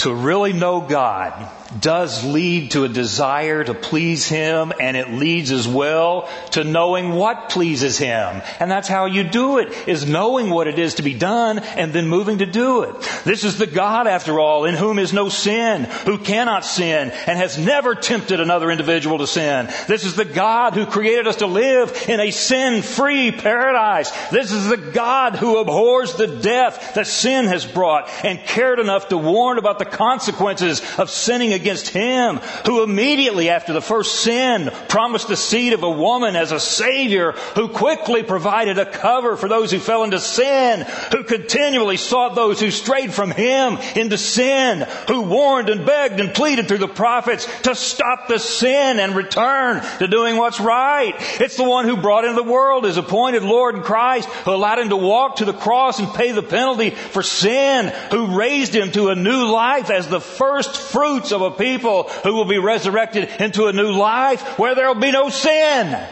To 0.02 0.14
really 0.14 0.52
know 0.52 0.82
God 0.82 1.48
does 1.80 2.26
lead 2.26 2.72
to 2.72 2.84
a 2.84 2.90
desire 2.90 3.64
to 3.64 3.74
please 3.74 4.28
Him 4.28 4.74
and 4.80 4.98
it 4.98 5.10
leads 5.12 5.52
as 5.52 5.68
well 5.68 6.28
to 6.52 6.64
knowing 6.64 7.14
what 7.14 7.50
pleases 7.50 7.98
Him. 7.98 8.42
And 8.60 8.70
that's 8.70 8.88
how 8.88 9.06
you 9.06 9.24
do 9.24 9.60
it, 9.60 9.88
is 9.88 10.08
knowing 10.08 10.50
what 10.50 10.68
it 10.68 10.80
is 10.80 10.96
to 10.96 11.04
be 11.04 11.14
done 11.14 11.60
and 11.60 11.94
then 11.94 12.08
moving 12.08 12.40
to 12.40 12.46
do 12.46 12.84
it. 12.84 12.96
This 13.24 13.44
is 13.44 13.58
the 13.58 13.68
God, 13.68 14.08
after 14.08 14.40
all, 14.40 14.66
in 14.66 14.76
whom 14.76 15.00
is 15.00 15.14
no 15.14 15.30
sin, 15.30 15.86
who 16.06 16.18
cannot 16.18 16.66
sin 16.66 17.12
and 17.12 17.38
has 17.38 17.58
never 17.58 17.96
tempted 17.96 18.40
another 18.40 18.70
individual 18.72 19.20
to 19.20 19.28
sin. 19.28 19.68
This 19.88 20.04
is 20.04 20.16
the 20.16 20.26
God 20.26 20.74
who 20.74 20.86
created 20.86 21.28
us 21.28 21.38
to 21.38 21.48
live 21.48 22.06
in 22.10 22.20
a 22.20 22.32
sin-free 22.32 23.34
paradise. 23.34 24.12
This 24.30 24.52
is 24.52 24.68
the 24.68 24.78
God 24.78 25.36
who 25.36 25.58
abhors 25.58 26.16
the 26.16 26.28
death 26.28 26.96
that 26.96 27.08
sin 27.08 27.46
has 27.46 27.66
brought 27.66 28.10
and 28.26 28.40
cared 28.40 28.80
enough 28.80 29.08
to 29.10 29.18
warn 29.18 29.58
about 29.58 29.80
the 29.80 29.86
consequences 29.92 30.82
of 30.98 31.10
sinning 31.10 31.54
against 31.54 31.90
him, 31.90 32.38
who 32.66 32.84
immediately 32.84 33.50
after 33.50 33.74
the 33.74 33.82
first 33.82 34.22
sin 34.22 34.72
promised 34.90 35.28
the 35.28 35.38
seed 35.38 35.74
of 35.74 35.84
a 35.84 35.90
woman 35.90 36.36
as 36.36 36.52
a 36.52 36.60
savior, 36.60 37.34
who 37.56 37.68
quickly 37.68 38.24
provided 38.24 38.78
a 38.78 38.86
cover 38.86 39.36
for 39.36 39.48
those 39.48 39.72
who 39.72 39.80
fell 39.80 40.04
into 40.04 40.20
sin, 40.20 40.86
who 41.12 41.24
continually 41.24 41.98
sought 41.98 42.36
those 42.36 42.60
who 42.60 42.72
strayed 42.72 43.14
from 43.14 43.32
him 43.32 43.78
into 43.96 44.18
sin, 44.18 44.86
who 45.08 45.22
warned 45.22 45.70
and 45.70 45.86
begged 45.86 46.20
and 46.20 46.34
pleaded 46.34 46.68
through 46.68 46.78
the 46.78 46.88
prophets 46.88 47.48
to 47.62 47.76
stop 47.76 48.28
the 48.28 48.40
sin 48.40 49.00
and 49.00 49.16
return 49.16 49.82
to 50.00 50.08
doing 50.08 50.38
what's 50.38 50.60
right. 50.60 51.16
It's 51.40 51.58
the 51.58 51.64
one 51.64 51.86
who 51.86 51.98
brought 51.98 52.26
into 52.26 52.42
the 52.42 52.50
world 52.50 52.86
his 52.86 52.98
appointed 52.98 53.44
Lord 53.44 53.76
and 53.76 53.84
Christ, 53.84 54.30
who 54.30 54.52
allowed 54.52 54.80
him 54.80 54.90
to 54.90 54.98
walk 54.98 55.38
to 55.38 55.46
the 55.46 55.54
cross 55.54 56.00
and 56.00 56.14
pay 56.14 56.32
the 56.32 56.44
penalty 56.44 56.92
for 56.92 57.24
sin, 57.24 57.94
who 58.12 58.38
raised 58.38 58.76
him 58.76 58.92
to 58.92 59.10
a 59.10 59.16
new 59.16 59.46
life 59.46 59.81
as 59.90 60.08
the 60.08 60.22
first 60.22 60.78
fruits 60.78 61.32
of 61.32 61.42
a 61.42 61.52
people 61.52 62.04
who 62.04 62.36
will 62.36 62.46
be 62.46 62.60
resurrected 62.60 63.30
into 63.40 63.68
a 63.68 63.74
new 63.74 63.92
life 63.92 64.60
where 64.60 64.76
there 64.76 64.88
will 64.88 65.02
be 65.02 65.12
no 65.12 65.30
sin. 65.30 66.08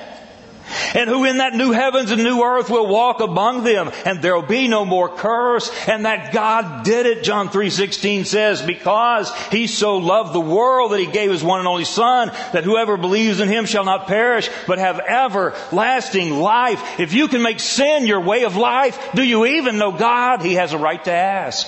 And 0.96 1.10
who 1.10 1.26
in 1.26 1.38
that 1.38 1.54
new 1.54 1.72
heavens 1.72 2.12
and 2.12 2.24
new 2.24 2.44
earth 2.44 2.70
will 2.70 2.88
walk 2.88 3.22
among 3.22 3.64
them 3.64 3.92
and 4.06 4.22
there 4.22 4.36
will 4.36 4.48
be 4.48 4.68
no 4.68 4.86
more 4.86 5.10
curse 5.10 5.72
and 5.88 6.06
that 6.06 6.34
God 6.34 6.84
did 6.84 7.06
it, 7.06 7.24
John 7.24 7.50
3.16 7.50 8.26
says, 8.26 8.62
because 8.62 9.34
He 9.52 9.68
so 9.68 9.98
loved 9.98 10.34
the 10.34 10.40
world 10.40 10.92
that 10.92 11.00
He 11.00 11.08
gave 11.08 11.32
His 11.32 11.44
one 11.44 11.60
and 11.60 11.68
only 11.68 11.86
Son 11.86 12.32
that 12.54 12.64
whoever 12.64 12.98
believes 12.98 13.40
in 13.40 13.50
Him 13.50 13.66
shall 13.66 13.86
not 13.86 14.08
perish 14.08 14.50
but 14.68 14.78
have 14.80 15.00
everlasting 15.00 16.40
life. 16.40 17.00
If 17.00 17.14
you 17.14 17.28
can 17.28 17.42
make 17.42 17.60
sin 17.60 18.06
your 18.06 18.22
way 18.22 18.44
of 18.44 18.56
life, 18.56 19.14
do 19.14 19.24
you 19.24 19.46
even 19.46 19.78
know 19.78 19.92
God? 19.92 20.42
He 20.42 20.56
has 20.56 20.74
a 20.74 20.78
right 20.78 21.04
to 21.06 21.12
ask. 21.12 21.68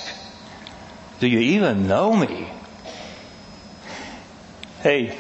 Do 1.22 1.28
you 1.28 1.38
even 1.38 1.88
know 1.88 2.16
me? 2.16 2.50
Hey, 4.80 5.16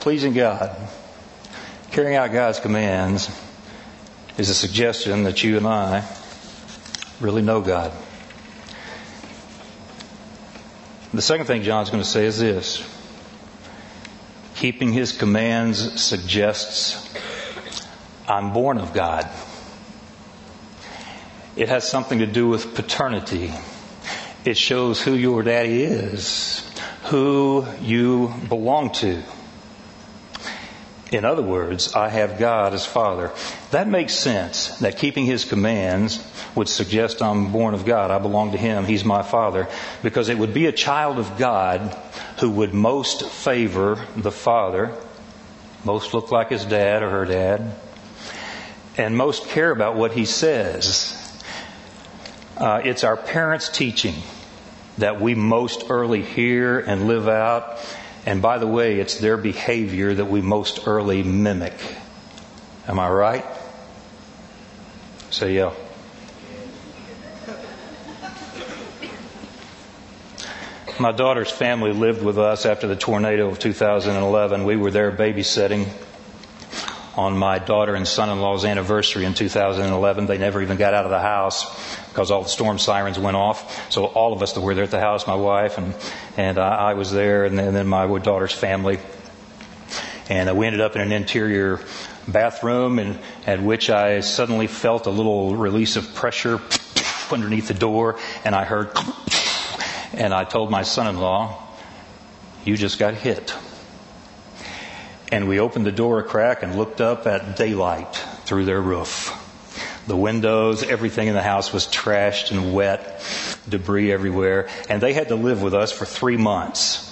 pleasing 0.00 0.34
God, 0.34 0.76
carrying 1.92 2.14
out 2.14 2.30
God's 2.30 2.60
commands 2.60 3.30
is 4.36 4.50
a 4.50 4.54
suggestion 4.54 5.22
that 5.22 5.42
you 5.42 5.56
and 5.56 5.66
I 5.66 6.06
really 7.20 7.40
know 7.40 7.62
God. 7.62 7.90
The 11.14 11.22
second 11.22 11.46
thing 11.46 11.62
John's 11.62 11.88
going 11.88 12.02
to 12.02 12.08
say 12.08 12.26
is 12.26 12.38
this 12.38 12.86
keeping 14.56 14.92
his 14.92 15.12
commands 15.12 16.02
suggests 16.02 17.18
I'm 18.28 18.52
born 18.52 18.76
of 18.76 18.92
God. 18.92 19.26
It 21.56 21.70
has 21.70 21.88
something 21.88 22.18
to 22.18 22.26
do 22.26 22.46
with 22.46 22.74
paternity. 22.74 23.54
It 24.44 24.56
shows 24.56 25.02
who 25.02 25.14
your 25.14 25.42
daddy 25.42 25.82
is 25.82 26.68
who 27.08 27.66
you 27.80 28.32
belong 28.48 28.90
to. 28.92 29.22
In 31.10 31.24
other 31.24 31.42
words, 31.42 31.94
I 31.94 32.10
have 32.10 32.38
God 32.38 32.74
as 32.74 32.84
Father. 32.84 33.32
That 33.70 33.88
makes 33.88 34.12
sense 34.12 34.78
that 34.80 34.98
keeping 34.98 35.24
His 35.24 35.46
commands 35.46 36.22
would 36.54 36.68
suggest 36.68 37.22
I'm 37.22 37.50
born 37.50 37.72
of 37.72 37.86
God. 37.86 38.10
I 38.10 38.18
belong 38.18 38.52
to 38.52 38.58
Him. 38.58 38.84
He's 38.84 39.04
my 39.04 39.22
Father. 39.22 39.68
Because 40.02 40.28
it 40.28 40.36
would 40.36 40.52
be 40.52 40.66
a 40.66 40.72
child 40.72 41.18
of 41.18 41.38
God 41.38 41.96
who 42.40 42.50
would 42.50 42.74
most 42.74 43.24
favor 43.24 44.04
the 44.16 44.32
Father, 44.32 44.94
most 45.82 46.12
look 46.12 46.30
like 46.30 46.50
his 46.50 46.66
dad 46.66 47.02
or 47.02 47.08
her 47.08 47.24
dad, 47.24 47.74
and 48.98 49.16
most 49.16 49.48
care 49.48 49.70
about 49.70 49.96
what 49.96 50.12
He 50.12 50.26
says. 50.26 51.14
Uh, 52.58 52.80
it's 52.82 53.04
our 53.04 53.16
parents' 53.16 53.68
teaching 53.68 54.16
that 54.98 55.20
we 55.20 55.36
most 55.36 55.84
early 55.90 56.22
hear 56.22 56.80
and 56.80 57.06
live 57.06 57.28
out. 57.28 57.78
And 58.26 58.42
by 58.42 58.58
the 58.58 58.66
way, 58.66 58.98
it's 58.98 59.18
their 59.18 59.36
behavior 59.36 60.12
that 60.12 60.24
we 60.24 60.40
most 60.40 60.88
early 60.88 61.22
mimic. 61.22 61.74
Am 62.88 62.98
I 62.98 63.08
right? 63.08 63.44
Say 65.30 65.54
yeah. 65.54 65.72
My 70.98 71.12
daughter's 71.12 71.50
family 71.52 71.92
lived 71.92 72.24
with 72.24 72.38
us 72.38 72.66
after 72.66 72.88
the 72.88 72.96
tornado 72.96 73.48
of 73.48 73.60
2011. 73.60 74.64
We 74.64 74.74
were 74.74 74.90
there 74.90 75.12
babysitting 75.12 75.86
on 77.18 77.36
my 77.36 77.58
daughter 77.58 77.96
and 77.96 78.06
son-in-law's 78.06 78.64
anniversary 78.64 79.24
in 79.24 79.34
2011. 79.34 80.26
They 80.26 80.38
never 80.38 80.62
even 80.62 80.76
got 80.76 80.94
out 80.94 81.04
of 81.04 81.10
the 81.10 81.18
house 81.18 81.66
because 82.10 82.30
all 82.30 82.44
the 82.44 82.48
storm 82.48 82.78
sirens 82.78 83.18
went 83.18 83.36
off. 83.36 83.90
So 83.90 84.04
all 84.04 84.32
of 84.32 84.40
us 84.40 84.52
that 84.52 84.60
were 84.60 84.72
there 84.76 84.84
at 84.84 84.92
the 84.92 85.00
house, 85.00 85.26
my 85.26 85.34
wife 85.34 85.78
and 85.78 85.96
and 86.36 86.60
I, 86.60 86.90
I 86.90 86.94
was 86.94 87.10
there, 87.10 87.44
and 87.44 87.58
then, 87.58 87.66
and 87.68 87.76
then 87.76 87.88
my 87.88 88.06
daughter's 88.18 88.52
family, 88.52 89.00
and 90.28 90.48
uh, 90.48 90.54
we 90.54 90.66
ended 90.66 90.80
up 90.80 90.94
in 90.94 91.00
an 91.00 91.10
interior 91.10 91.80
bathroom, 92.28 93.00
and 93.00 93.18
at 93.48 93.60
which 93.60 93.90
I 93.90 94.20
suddenly 94.20 94.68
felt 94.68 95.06
a 95.06 95.10
little 95.10 95.56
release 95.56 95.96
of 95.96 96.14
pressure 96.14 96.60
underneath 97.32 97.66
the 97.66 97.74
door, 97.74 98.20
and 98.44 98.54
I 98.54 98.64
heard, 98.64 98.96
and 100.12 100.32
I 100.32 100.44
told 100.44 100.70
my 100.70 100.82
son-in-law, 100.82 101.60
"You 102.64 102.76
just 102.76 103.00
got 103.00 103.14
hit." 103.14 103.52
And 105.30 105.48
we 105.48 105.60
opened 105.60 105.84
the 105.84 105.92
door 105.92 106.20
a 106.20 106.22
crack 106.22 106.62
and 106.62 106.76
looked 106.76 107.00
up 107.00 107.26
at 107.26 107.56
daylight 107.56 108.14
through 108.44 108.64
their 108.64 108.80
roof. 108.80 109.34
The 110.06 110.16
windows, 110.16 110.82
everything 110.82 111.28
in 111.28 111.34
the 111.34 111.42
house 111.42 111.70
was 111.70 111.86
trashed 111.86 112.50
and 112.50 112.72
wet, 112.72 113.22
debris 113.68 114.10
everywhere. 114.10 114.68
And 114.88 115.02
they 115.02 115.12
had 115.12 115.28
to 115.28 115.34
live 115.34 115.62
with 115.62 115.74
us 115.74 115.92
for 115.92 116.06
three 116.06 116.38
months 116.38 117.04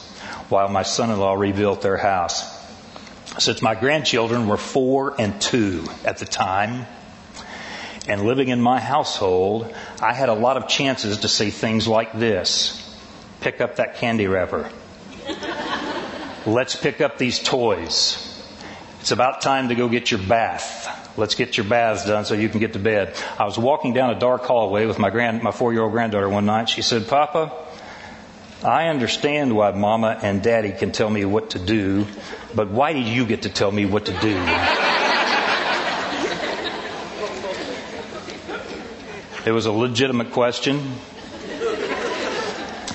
while 0.49 0.69
my 0.69 0.83
son-in-law 0.83 1.35
rebuilt 1.35 1.83
their 1.83 1.99
house. 1.99 2.55
Since 3.39 3.61
my 3.61 3.75
grandchildren 3.75 4.47
were 4.47 4.57
four 4.57 5.15
and 5.19 5.39
two 5.39 5.85
at 6.07 6.17
the 6.17 6.25
time, 6.25 6.87
and 8.09 8.25
living 8.25 8.49
in 8.49 8.61
my 8.63 8.81
household, 8.81 9.75
I 10.01 10.15
had 10.15 10.29
a 10.29 10.35
lot 10.35 10.57
of 10.57 10.69
chances 10.69 11.19
to 11.19 11.29
say 11.29 11.51
things 11.51 11.87
like 11.87 12.19
this. 12.19 12.83
Pick 13.41 13.61
up 13.61 13.77
that 13.77 13.97
candy 13.97 14.27
wrapper. 14.27 14.71
Let's 16.47 16.77
pick 16.77 17.01
up 17.01 17.19
these 17.19 17.41
toys. 17.43 18.23
It's 19.01 19.11
about 19.11 19.43
time 19.43 19.69
to 19.71 19.75
go 19.75 19.89
get 19.89 20.13
your 20.13 20.21
bath. 20.21 21.13
Let's 21.19 21.35
get 21.35 21.57
your 21.57 21.67
baths 21.67 22.07
done 22.07 22.25
so 22.25 22.35
you 22.35 22.49
can 22.49 22.61
get 22.61 22.75
to 22.75 22.79
bed. 22.79 23.17
I 23.37 23.45
was 23.45 23.59
walking 23.59 23.95
down 23.95 24.11
a 24.11 24.19
dark 24.19 24.45
hallway 24.45 24.87
with 24.87 24.99
my 24.99 25.11
grand, 25.11 25.43
my 25.43 25.51
four-year-old 25.51 25.91
granddaughter 25.91 26.29
one 26.29 26.47
night. 26.47 26.69
She 26.69 26.83
said, 26.83 27.09
Papa, 27.09 27.53
I 28.63 28.89
understand 28.89 29.57
why 29.57 29.73
mama 29.73 30.19
and 30.23 30.41
daddy 30.41 30.71
can 30.71 30.93
tell 30.93 31.11
me 31.11 31.25
what 31.25 31.51
to 31.51 31.59
do, 31.59 32.07
but 32.55 32.71
why 32.71 32.93
do 32.93 33.01
you 33.01 33.27
get 33.27 33.43
to 33.43 33.49
tell 33.49 33.73
me 33.73 33.85
what 33.85 34.07
to 34.07 34.13
do? 34.13 34.37
it 39.47 39.53
was 39.53 39.67
a 39.67 39.73
legitimate 39.73 40.31
question. 40.31 40.95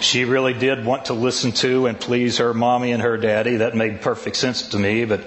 She 0.02 0.26
really 0.26 0.54
did 0.54 0.84
want 0.84 1.06
to 1.06 1.14
listen 1.14 1.52
to 1.54 1.86
and 1.86 2.00
please 2.00 2.40
her 2.40 2.56
mommy 2.56 2.92
and 2.92 3.04
her 3.04 3.18
daddy. 3.18 3.58
That 3.58 3.76
made 3.76 4.02
perfect 4.02 4.36
sense 4.36 4.70
to 4.70 4.80
me, 4.80 5.06
but 5.06 5.22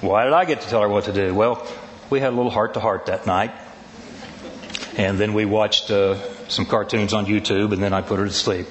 why 0.00 0.24
did 0.24 0.32
I 0.32 0.44
get 0.46 0.62
to 0.62 0.68
tell 0.68 0.82
her 0.82 0.88
what 0.88 1.04
to 1.04 1.12
do? 1.12 1.32
Well, 1.32 1.64
we 2.10 2.18
had 2.18 2.32
a 2.32 2.36
little 2.36 2.50
heart 2.50 2.74
to 2.74 2.80
heart 2.80 3.06
that 3.06 3.26
night. 3.26 3.52
And 4.96 5.16
then 5.16 5.32
we 5.32 5.44
watched 5.44 5.92
uh, 5.92 6.16
some 6.48 6.66
cartoons 6.66 7.14
on 7.14 7.26
YouTube, 7.26 7.72
and 7.72 7.80
then 7.80 7.92
I 7.92 8.02
put 8.02 8.18
her 8.18 8.24
to 8.24 8.32
sleep. 8.32 8.66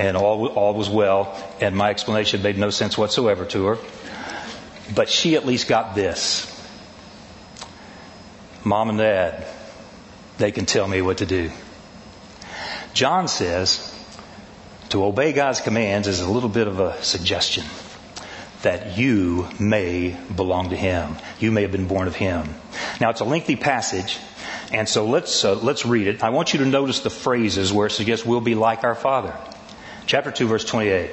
And 0.00 0.16
all, 0.16 0.48
all 0.48 0.74
was 0.74 0.90
well, 0.90 1.40
and 1.60 1.76
my 1.76 1.90
explanation 1.90 2.42
made 2.42 2.58
no 2.58 2.70
sense 2.70 2.98
whatsoever 2.98 3.44
to 3.46 3.66
her. 3.66 3.78
But 4.92 5.08
she 5.08 5.36
at 5.36 5.46
least 5.46 5.68
got 5.68 5.94
this. 5.94 6.48
Mom 8.64 8.88
and 8.88 8.98
Dad, 8.98 9.46
they 10.38 10.50
can 10.50 10.66
tell 10.66 10.88
me 10.88 11.02
what 11.02 11.18
to 11.18 11.26
do. 11.26 11.52
John 12.94 13.28
says 13.28 13.91
to 14.92 15.04
obey 15.04 15.32
God's 15.32 15.62
commands 15.62 16.06
is 16.06 16.20
a 16.20 16.30
little 16.30 16.50
bit 16.50 16.68
of 16.68 16.78
a 16.78 17.02
suggestion 17.02 17.64
that 18.60 18.98
you 18.98 19.48
may 19.58 20.14
belong 20.36 20.68
to 20.68 20.76
Him. 20.76 21.16
You 21.40 21.50
may 21.50 21.62
have 21.62 21.72
been 21.72 21.88
born 21.88 22.08
of 22.08 22.14
Him. 22.14 22.54
Now 23.00 23.08
it's 23.08 23.20
a 23.20 23.24
lengthy 23.24 23.56
passage, 23.56 24.18
and 24.70 24.86
so 24.86 25.06
let's 25.06 25.46
uh, 25.46 25.54
let's 25.54 25.86
read 25.86 26.08
it. 26.08 26.22
I 26.22 26.28
want 26.28 26.52
you 26.52 26.58
to 26.58 26.66
notice 26.66 27.00
the 27.00 27.10
phrases 27.10 27.72
where 27.72 27.86
it 27.86 27.92
suggests 27.92 28.26
we'll 28.26 28.42
be 28.42 28.54
like 28.54 28.84
our 28.84 28.94
Father. 28.94 29.34
Chapter 30.04 30.30
two, 30.30 30.46
verse 30.46 30.64
twenty-eight. 30.64 31.10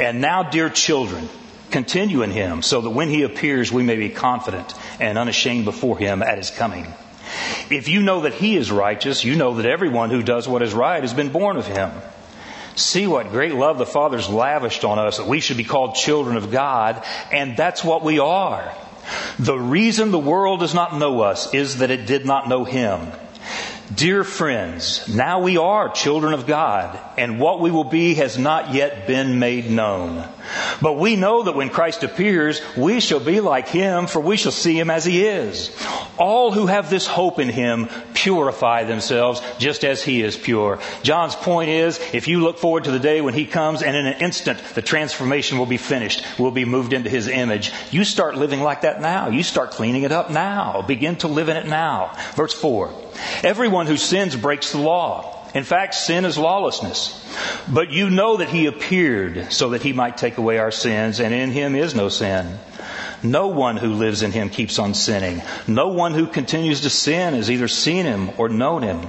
And 0.00 0.20
now, 0.20 0.42
dear 0.42 0.68
children, 0.68 1.28
continue 1.70 2.22
in 2.22 2.32
Him, 2.32 2.62
so 2.62 2.80
that 2.80 2.90
when 2.90 3.08
He 3.08 3.22
appears, 3.22 3.70
we 3.70 3.84
may 3.84 3.96
be 3.96 4.10
confident 4.10 4.74
and 4.98 5.16
unashamed 5.18 5.64
before 5.64 5.96
Him 5.98 6.20
at 6.20 6.38
His 6.38 6.50
coming. 6.50 6.92
If 7.70 7.86
you 7.86 8.02
know 8.02 8.22
that 8.22 8.34
He 8.34 8.56
is 8.56 8.72
righteous, 8.72 9.22
you 9.22 9.36
know 9.36 9.54
that 9.54 9.66
everyone 9.66 10.10
who 10.10 10.22
does 10.24 10.48
what 10.48 10.62
is 10.62 10.74
right 10.74 11.00
has 11.00 11.14
been 11.14 11.30
born 11.30 11.56
of 11.56 11.68
Him. 11.68 11.92
See 12.76 13.06
what 13.06 13.30
great 13.30 13.54
love 13.54 13.78
the 13.78 13.86
Father's 13.86 14.28
lavished 14.28 14.84
on 14.84 14.98
us 14.98 15.18
that 15.18 15.26
we 15.26 15.40
should 15.40 15.56
be 15.56 15.64
called 15.64 15.94
children 15.94 16.36
of 16.36 16.50
God, 16.50 17.04
and 17.32 17.56
that's 17.56 17.84
what 17.84 18.02
we 18.02 18.18
are. 18.18 18.74
The 19.38 19.56
reason 19.58 20.10
the 20.10 20.18
world 20.18 20.60
does 20.60 20.74
not 20.74 20.96
know 20.96 21.20
us 21.20 21.52
is 21.54 21.78
that 21.78 21.90
it 21.90 22.06
did 22.06 22.26
not 22.26 22.48
know 22.48 22.64
Him. 22.64 23.12
Dear 23.92 24.24
friends, 24.24 25.14
now 25.14 25.40
we 25.40 25.58
are 25.58 25.90
children 25.90 26.32
of 26.32 26.46
God, 26.46 26.98
and 27.18 27.38
what 27.38 27.60
we 27.60 27.70
will 27.70 27.84
be 27.84 28.14
has 28.14 28.38
not 28.38 28.72
yet 28.72 29.06
been 29.06 29.38
made 29.38 29.70
known. 29.70 30.26
But 30.80 30.94
we 30.94 31.16
know 31.16 31.42
that 31.42 31.54
when 31.54 31.68
Christ 31.68 32.02
appears, 32.02 32.62
we 32.78 33.00
shall 33.00 33.20
be 33.20 33.40
like 33.40 33.68
Him, 33.68 34.06
for 34.06 34.20
we 34.20 34.38
shall 34.38 34.52
see 34.52 34.78
Him 34.78 34.88
as 34.88 35.04
He 35.04 35.26
is. 35.26 35.70
All 36.16 36.50
who 36.50 36.66
have 36.66 36.88
this 36.88 37.06
hope 37.06 37.38
in 37.38 37.50
Him 37.50 37.88
purify 38.14 38.84
themselves 38.84 39.42
just 39.58 39.84
as 39.84 40.02
He 40.02 40.22
is 40.22 40.36
pure. 40.36 40.78
John's 41.02 41.36
point 41.36 41.68
is, 41.68 42.00
if 42.14 42.26
you 42.26 42.40
look 42.40 42.56
forward 42.56 42.84
to 42.84 42.90
the 42.90 42.98
day 42.98 43.20
when 43.20 43.34
He 43.34 43.44
comes 43.44 43.82
and 43.82 43.94
in 43.94 44.06
an 44.06 44.22
instant 44.22 44.60
the 44.74 44.82
transformation 44.82 45.58
will 45.58 45.66
be 45.66 45.76
finished, 45.76 46.24
we'll 46.38 46.50
be 46.50 46.64
moved 46.64 46.94
into 46.94 47.10
His 47.10 47.28
image, 47.28 47.70
you 47.90 48.04
start 48.04 48.36
living 48.36 48.62
like 48.62 48.80
that 48.80 49.02
now. 49.02 49.28
You 49.28 49.42
start 49.42 49.72
cleaning 49.72 50.04
it 50.04 50.12
up 50.12 50.30
now. 50.30 50.80
Begin 50.80 51.16
to 51.16 51.28
live 51.28 51.50
in 51.50 51.58
it 51.58 51.66
now. 51.66 52.16
Verse 52.34 52.54
4. 52.54 53.02
Everyone 53.42 53.73
who 53.86 53.96
sins 53.96 54.36
breaks 54.36 54.72
the 54.72 54.78
law. 54.78 55.30
In 55.54 55.64
fact, 55.64 55.94
sin 55.94 56.24
is 56.24 56.36
lawlessness. 56.36 57.24
But 57.68 57.90
you 57.90 58.10
know 58.10 58.38
that 58.38 58.48
he 58.48 58.66
appeared 58.66 59.52
so 59.52 59.70
that 59.70 59.82
he 59.82 59.92
might 59.92 60.16
take 60.16 60.36
away 60.36 60.58
our 60.58 60.72
sins, 60.72 61.20
and 61.20 61.32
in 61.32 61.50
him 61.50 61.76
is 61.76 61.94
no 61.94 62.08
sin. 62.08 62.58
No 63.22 63.48
one 63.48 63.76
who 63.76 63.94
lives 63.94 64.22
in 64.22 64.32
him 64.32 64.50
keeps 64.50 64.78
on 64.78 64.94
sinning. 64.94 65.42
No 65.68 65.88
one 65.88 66.12
who 66.12 66.26
continues 66.26 66.80
to 66.82 66.90
sin 66.90 67.34
has 67.34 67.50
either 67.50 67.68
seen 67.68 68.04
him 68.04 68.30
or 68.36 68.48
known 68.48 68.82
him. 68.82 69.06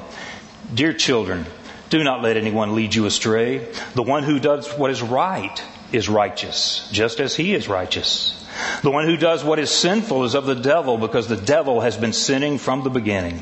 Dear 0.74 0.93
children, 0.93 1.45
do 1.89 2.03
not 2.03 2.22
let 2.22 2.38
anyone 2.38 2.75
lead 2.75 2.93
you 2.93 3.05
astray. 3.05 3.67
The 3.93 4.03
one 4.03 4.24
who 4.24 4.39
does 4.39 4.72
what 4.74 4.91
is 4.91 5.01
right 5.01 5.62
is 5.91 6.10
righteous, 6.10 6.88
just 6.91 7.19
as 7.19 7.36
he 7.36 7.53
is 7.53 7.67
righteous. 7.67 8.45
The 8.84 8.91
one 8.91 9.05
who 9.05 9.17
does 9.17 9.43
what 9.43 9.60
is 9.60 9.69
sinful 9.69 10.24
is 10.24 10.36
of 10.36 10.45
the 10.45 10.55
devil, 10.55 10.98
because 10.98 11.27
the 11.27 11.36
devil 11.36 11.81
has 11.81 11.98
been 11.98 12.13
sinning 12.13 12.57
from 12.57 12.84
the 12.84 12.89
beginning. 12.89 13.42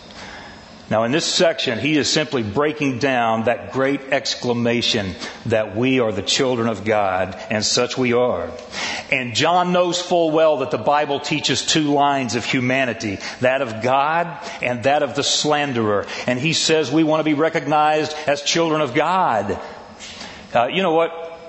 Now, 0.91 1.05
in 1.05 1.13
this 1.13 1.25
section, 1.25 1.79
he 1.79 1.95
is 1.95 2.09
simply 2.09 2.43
breaking 2.43 2.99
down 2.99 3.45
that 3.45 3.71
great 3.71 4.11
exclamation 4.11 5.15
that 5.45 5.73
we 5.73 6.01
are 6.01 6.11
the 6.11 6.21
children 6.21 6.67
of 6.67 6.83
God, 6.83 7.33
and 7.49 7.63
such 7.63 7.97
we 7.97 8.11
are. 8.11 8.51
And 9.09 9.33
John 9.33 9.71
knows 9.71 10.01
full 10.01 10.31
well 10.31 10.57
that 10.57 10.69
the 10.69 10.77
Bible 10.77 11.21
teaches 11.21 11.65
two 11.65 11.93
lines 11.93 12.35
of 12.35 12.43
humanity 12.43 13.19
that 13.39 13.61
of 13.61 13.81
God 13.81 14.37
and 14.61 14.83
that 14.83 15.01
of 15.01 15.15
the 15.15 15.23
slanderer. 15.23 16.07
And 16.27 16.37
he 16.37 16.51
says 16.51 16.91
we 16.91 17.05
want 17.05 17.21
to 17.21 17.23
be 17.23 17.35
recognized 17.35 18.13
as 18.27 18.41
children 18.41 18.81
of 18.81 18.93
God. 18.93 19.61
Uh, 20.53 20.67
you 20.67 20.83
know 20.83 20.91
what? 20.91 21.39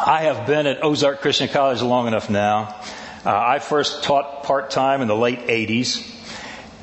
I 0.00 0.22
have 0.22 0.46
been 0.46 0.66
at 0.66 0.82
Ozark 0.82 1.20
Christian 1.20 1.48
College 1.48 1.82
long 1.82 2.06
enough 2.06 2.30
now. 2.30 2.80
Uh, 3.26 3.30
I 3.30 3.58
first 3.58 4.04
taught 4.04 4.44
part 4.44 4.70
time 4.70 5.02
in 5.02 5.08
the 5.08 5.14
late 5.14 5.48
80s 5.48 6.15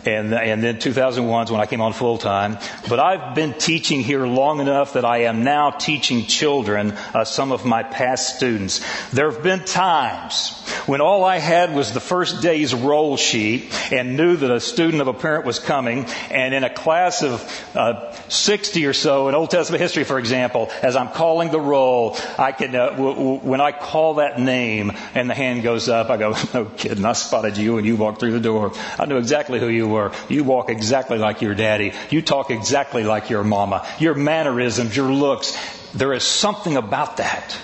and, 0.05 0.33
and 0.33 0.63
then 0.63 0.79
2001 0.79 1.45
is 1.45 1.51
when 1.51 1.61
I 1.61 1.65
came 1.65 1.81
on 1.81 1.93
full 1.93 2.17
time. 2.17 2.57
But 2.89 2.99
I've 2.99 3.35
been 3.35 3.53
teaching 3.53 4.01
here 4.01 4.25
long 4.25 4.59
enough 4.59 4.93
that 4.93 5.05
I 5.05 5.23
am 5.23 5.43
now 5.43 5.71
teaching 5.71 6.25
children, 6.25 6.91
uh, 7.13 7.23
some 7.23 7.51
of 7.51 7.65
my 7.65 7.83
past 7.83 8.35
students. 8.37 8.81
There 9.11 9.31
have 9.31 9.43
been 9.43 9.63
times 9.63 10.51
when 10.85 11.01
all 11.01 11.23
I 11.23 11.37
had 11.37 11.73
was 11.73 11.93
the 11.93 11.99
first 11.99 12.41
day's 12.41 12.73
roll 12.73 13.17
sheet 13.17 13.71
and 13.91 14.17
knew 14.17 14.35
that 14.35 14.51
a 14.51 14.59
student 14.59 15.01
of 15.01 15.07
a 15.07 15.13
parent 15.13 15.45
was 15.45 15.59
coming, 15.59 16.05
and 16.29 16.53
in 16.53 16.63
a 16.63 16.69
class 16.69 17.23
of 17.23 17.41
uh, 17.75 18.11
60 18.29 18.85
or 18.85 18.93
so 18.93 19.29
in 19.29 19.35
Old 19.35 19.51
Testament 19.51 19.81
history, 19.81 20.03
for 20.03 20.19
example, 20.19 20.69
as 20.81 20.95
I'm 20.95 21.09
calling 21.09 21.51
the 21.51 21.59
roll, 21.59 22.17
I 22.37 22.51
can, 22.51 22.75
uh, 22.75 22.91
w- 22.91 23.15
w- 23.15 23.39
when 23.39 23.61
I 23.61 23.71
call 23.71 24.15
that 24.15 24.39
name 24.39 24.91
and 25.15 25.29
the 25.29 25.33
hand 25.33 25.63
goes 25.63 25.87
up, 25.89 26.09
I 26.09 26.17
go, 26.17 26.35
no 26.53 26.65
kidding, 26.65 27.05
I 27.05 27.13
spotted 27.13 27.57
you 27.57 27.75
when 27.75 27.85
you 27.85 27.95
walked 27.95 28.19
through 28.19 28.33
the 28.33 28.39
door. 28.39 28.73
I 28.99 29.05
knew 29.05 29.17
exactly 29.17 29.59
who 29.59 29.67
you 29.67 29.87
were. 29.87 29.92
You 30.29 30.43
walk 30.43 30.69
exactly 30.69 31.17
like 31.17 31.41
your 31.41 31.55
daddy. 31.55 31.93
You 32.09 32.21
talk 32.21 32.51
exactly 32.51 33.03
like 33.03 33.29
your 33.29 33.43
mama. 33.43 33.87
Your 33.99 34.15
mannerisms, 34.15 34.95
your 34.95 35.11
looks, 35.11 35.57
there 35.93 36.13
is 36.13 36.23
something 36.23 36.77
about 36.77 37.17
that. 37.17 37.57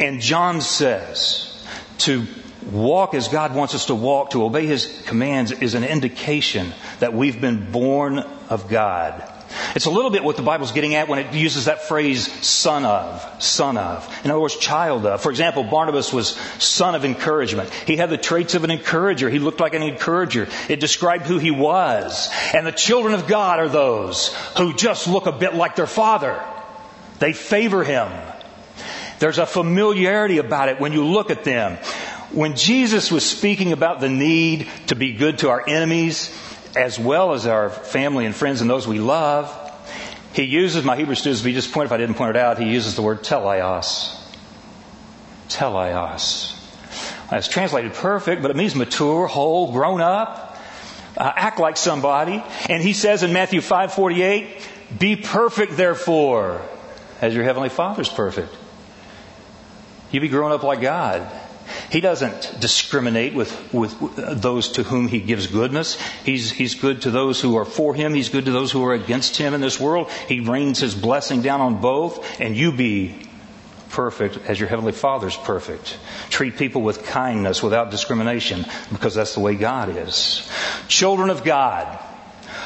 And 0.00 0.20
John 0.20 0.60
says, 0.60 1.64
to 1.98 2.26
walk 2.70 3.14
as 3.14 3.28
God 3.28 3.54
wants 3.54 3.74
us 3.74 3.86
to 3.86 3.94
walk, 3.94 4.30
to 4.30 4.44
obey 4.44 4.66
His 4.66 5.02
commands, 5.06 5.52
is 5.52 5.74
an 5.74 5.84
indication 5.84 6.72
that 7.00 7.12
we've 7.12 7.40
been 7.40 7.70
born 7.70 8.18
of 8.50 8.68
God. 8.68 9.32
It's 9.74 9.86
a 9.86 9.90
little 9.90 10.10
bit 10.10 10.24
what 10.24 10.36
the 10.36 10.42
Bible's 10.42 10.72
getting 10.72 10.94
at 10.94 11.08
when 11.08 11.18
it 11.18 11.32
uses 11.32 11.66
that 11.66 11.84
phrase, 11.84 12.30
son 12.46 12.84
of, 12.84 13.42
son 13.42 13.76
of. 13.76 14.06
In 14.24 14.30
other 14.30 14.40
words, 14.40 14.56
child 14.56 15.06
of. 15.06 15.20
For 15.20 15.30
example, 15.30 15.64
Barnabas 15.64 16.12
was 16.12 16.36
son 16.58 16.94
of 16.94 17.04
encouragement. 17.04 17.70
He 17.70 17.96
had 17.96 18.10
the 18.10 18.18
traits 18.18 18.54
of 18.54 18.64
an 18.64 18.70
encourager. 18.70 19.30
He 19.30 19.38
looked 19.38 19.60
like 19.60 19.74
an 19.74 19.82
encourager. 19.82 20.48
It 20.68 20.80
described 20.80 21.26
who 21.26 21.38
he 21.38 21.50
was. 21.50 22.30
And 22.54 22.66
the 22.66 22.72
children 22.72 23.14
of 23.14 23.26
God 23.26 23.58
are 23.58 23.68
those 23.68 24.34
who 24.56 24.74
just 24.74 25.08
look 25.08 25.26
a 25.26 25.32
bit 25.32 25.54
like 25.54 25.76
their 25.76 25.86
father. 25.86 26.42
They 27.18 27.32
favor 27.32 27.84
him. 27.84 28.08
There's 29.18 29.38
a 29.38 29.46
familiarity 29.46 30.38
about 30.38 30.68
it 30.68 30.80
when 30.80 30.92
you 30.92 31.04
look 31.04 31.30
at 31.30 31.44
them. 31.44 31.78
When 32.30 32.56
Jesus 32.56 33.10
was 33.10 33.24
speaking 33.24 33.72
about 33.72 34.00
the 34.00 34.08
need 34.08 34.68
to 34.88 34.94
be 34.94 35.14
good 35.14 35.38
to 35.38 35.48
our 35.48 35.66
enemies, 35.66 36.30
as 36.76 36.98
well 36.98 37.32
as 37.32 37.46
our 37.46 37.70
family 37.70 38.26
and 38.26 38.34
friends 38.34 38.60
and 38.60 38.68
those 38.68 38.86
we 38.86 38.98
love, 38.98 39.54
he 40.32 40.44
uses, 40.44 40.84
my 40.84 40.96
Hebrew 40.96 41.14
students, 41.14 41.42
be 41.42 41.52
just 41.52 41.72
point 41.72 41.86
if 41.86 41.92
I 41.92 41.96
didn't 41.96 42.16
point 42.16 42.30
it 42.30 42.36
out, 42.36 42.58
he 42.58 42.70
uses 42.70 42.94
the 42.94 43.02
word 43.02 43.22
teleos. 43.22 44.14
Teleos. 45.48 46.54
It's 47.32 47.48
translated 47.48 47.94
perfect, 47.94 48.42
but 48.42 48.50
it 48.50 48.56
means 48.56 48.74
mature, 48.74 49.26
whole, 49.26 49.72
grown 49.72 50.00
up, 50.00 50.56
uh, 51.16 51.32
act 51.34 51.58
like 51.58 51.76
somebody. 51.76 52.42
And 52.68 52.82
he 52.82 52.92
says 52.92 53.22
in 53.22 53.32
Matthew 53.32 53.60
5:48, 53.60 54.46
"Be 54.96 55.16
perfect, 55.16 55.76
therefore, 55.76 56.60
as 57.20 57.34
your 57.34 57.44
heavenly 57.44 57.68
Father's 57.68 58.08
perfect." 58.08 58.54
You 60.10 60.20
be 60.20 60.28
growing 60.28 60.52
up 60.52 60.62
like 60.62 60.80
God. 60.80 61.26
He 61.90 62.00
doesn't 62.00 62.60
discriminate 62.60 63.34
with, 63.34 63.72
with 63.72 64.16
those 64.16 64.72
to 64.72 64.82
whom 64.82 65.08
he 65.08 65.20
gives 65.20 65.46
goodness. 65.46 65.98
He's, 66.24 66.50
he's 66.50 66.74
good 66.74 67.02
to 67.02 67.10
those 67.10 67.40
who 67.40 67.56
are 67.56 67.64
for 67.64 67.94
him. 67.94 68.12
He's 68.12 68.28
good 68.28 68.44
to 68.44 68.52
those 68.52 68.70
who 68.70 68.84
are 68.84 68.92
against 68.92 69.36
him 69.36 69.54
in 69.54 69.60
this 69.60 69.80
world. 69.80 70.10
He 70.28 70.40
rains 70.40 70.80
his 70.80 70.94
blessing 70.94 71.40
down 71.40 71.60
on 71.60 71.80
both, 71.80 72.40
and 72.40 72.56
you 72.56 72.72
be 72.72 73.28
perfect 73.88 74.36
as 74.46 74.60
your 74.60 74.68
Heavenly 74.68 74.92
Father's 74.92 75.36
perfect. 75.36 75.98
Treat 76.28 76.58
people 76.58 76.82
with 76.82 77.06
kindness 77.06 77.62
without 77.62 77.90
discrimination 77.90 78.66
because 78.92 79.14
that's 79.14 79.34
the 79.34 79.40
way 79.40 79.54
God 79.54 79.88
is. 79.96 80.48
Children 80.88 81.30
of 81.30 81.42
God 81.42 81.98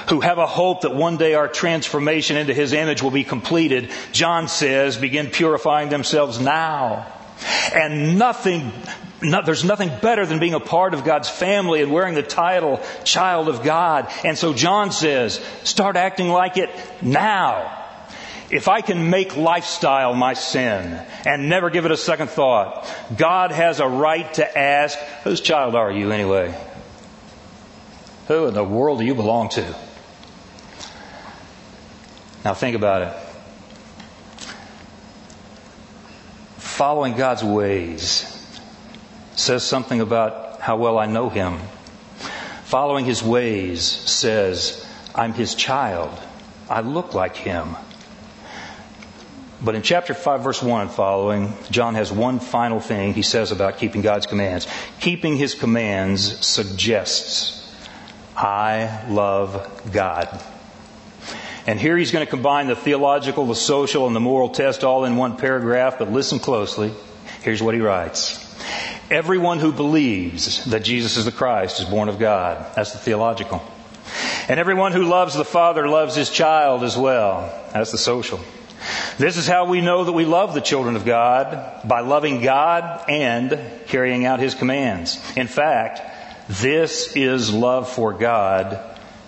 who 0.09 0.21
have 0.21 0.39
a 0.39 0.47
hope 0.47 0.81
that 0.81 0.95
one 0.95 1.17
day 1.17 1.35
our 1.35 1.49
transformation 1.49 2.37
into 2.37 2.53
His 2.53 2.73
image 2.73 3.03
will 3.03 3.13
be 3.13 3.25
completed, 3.25 3.91
John 4.11 4.49
says, 4.49 4.97
begin 4.97 5.31
purifying 5.31 5.91
themselves 5.91 6.41
now. 6.41 7.07
And 7.73 8.19
nothing 8.19 8.73
no, 9.23 9.43
there's 9.43 9.65
nothing 9.65 9.91
better 10.01 10.27
than 10.27 10.39
being 10.39 10.55
a 10.55 10.61
part 10.61 10.95
of 10.95 11.05
God's 11.05 11.29
family 11.29 11.83
and 11.83 11.93
wearing 11.93 12.15
the 12.15 12.23
title 12.23 12.81
child 13.05 13.49
of 13.49 13.63
God. 13.63 14.13
And 14.25 14.37
so 14.37 14.53
John 14.53 14.91
says, 14.91 15.41
start 15.65 15.97
acting 15.97 16.29
like 16.29 16.57
it 16.57 16.71
now. 17.01 17.79
If 18.51 18.69
I 18.69 18.83
can 18.83 19.09
make 19.09 19.37
lifestyle 19.37 20.13
my 20.13 20.35
sin 20.35 21.01
and 21.25 21.49
never 21.49 21.71
give 21.71 21.87
it 21.87 21.91
a 21.91 21.97
second 21.97 22.29
thought, 22.29 22.87
God 23.17 23.51
has 23.51 23.81
a 23.81 23.89
right 23.89 24.33
to 24.35 24.59
ask, 24.59 24.99
whose 25.25 25.41
child 25.41 25.75
are 25.75 25.91
you 25.91 26.11
anyway? 26.13 26.55
Who 28.29 28.47
in 28.47 28.55
the 28.55 28.65
world 28.65 28.99
do 28.99 29.07
you 29.07 29.15
belong 29.15 29.49
to? 29.51 29.75
Now 32.45 32.55
think 32.55 32.77
about 32.77 33.03
it. 33.03 33.15
Following 36.59 37.17
God's 37.17 37.45
ways 37.45 38.32
says 39.37 39.65
something 39.65 40.01
about 40.01 40.61
how 40.61 40.77
well 40.77 40.99
I 40.99 41.07
know 41.07 41.29
Him. 41.29 41.59
Following 42.65 43.05
His 43.05 43.23
ways 43.23 43.83
says, 43.83 44.87
I'm 45.15 45.33
His 45.33 45.55
child. 45.55 46.19
I 46.69 46.81
look 46.81 47.15
like 47.15 47.37
Him. 47.37 47.77
But 49.65 49.77
in 49.77 49.83
chapter 49.83 50.13
5 50.13 50.43
verse 50.43 50.63
1 50.63 50.81
and 50.83 50.91
following, 50.91 51.53
John 51.71 51.95
has 51.95 52.11
one 52.11 52.41
final 52.41 52.81
thing 52.81 53.15
he 53.15 53.23
says 53.23 53.53
about 53.53 53.79
keeping 53.79 54.03
God's 54.03 54.27
commands. 54.27 54.67
Keeping 54.99 55.37
His 55.37 55.55
commands 55.55 56.45
suggests, 56.45 57.59
I 58.37 59.05
love 59.09 59.93
God. 59.93 60.43
And 61.65 61.79
here 61.79 61.97
he's 61.97 62.11
going 62.11 62.27
to 62.27 62.31
combine 62.31 62.67
the 62.67 62.75
theological, 62.75 63.47
the 63.47 63.55
social, 63.55 64.09
and 64.09 64.17
the 64.17 64.21
moral 64.21 64.49
test 64.49 64.83
all 64.83 65.05
in 65.05 65.17
one 65.17 65.37
paragraph, 65.37 65.97
but 65.99 66.11
listen 66.11 66.41
closely. 66.41 66.93
Here's 67.43 67.63
what 67.63 67.75
he 67.75 67.81
writes. 67.81 68.41
Everyone 69.13 69.59
who 69.59 69.73
believes 69.73 70.65
that 70.65 70.85
Jesus 70.85 71.19
is 71.19 71.27
the 71.27 71.33
Christ 71.33 71.81
is 71.81 71.87
born 71.87 72.09
of 72.09 72.19
God. 72.19 72.75
That's 72.75 72.93
the 72.93 72.99
theological. 72.99 73.63
And 74.49 74.59
everyone 74.59 74.93
who 74.93 75.05
loves 75.05 75.35
the 75.35 75.45
Father 75.45 75.87
loves 75.87 76.17
his 76.17 76.31
child 76.31 76.83
as 76.83 76.97
well. 76.97 77.43
That's 77.75 77.93
the 77.93 77.99
social. 77.99 78.41
This 79.19 79.37
is 79.37 79.47
how 79.47 79.67
we 79.67 79.83
know 79.83 80.05
that 80.05 80.13
we 80.13 80.25
love 80.25 80.55
the 80.55 80.63
children 80.63 80.97
of 80.97 81.05
God 81.05 81.87
by 81.87 82.01
loving 82.01 82.41
God 82.41 83.05
and 83.11 83.61
carrying 83.87 84.25
out 84.25 84.41
his 84.41 84.55
commands. 84.55 85.21
In 85.37 85.47
fact, 85.47 86.01
this 86.49 87.15
is 87.15 87.53
love 87.53 87.93
for 87.93 88.15
God 88.15 88.81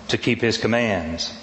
to 0.09 0.17
keep 0.17 0.41
his 0.41 0.57
commands. 0.57 1.37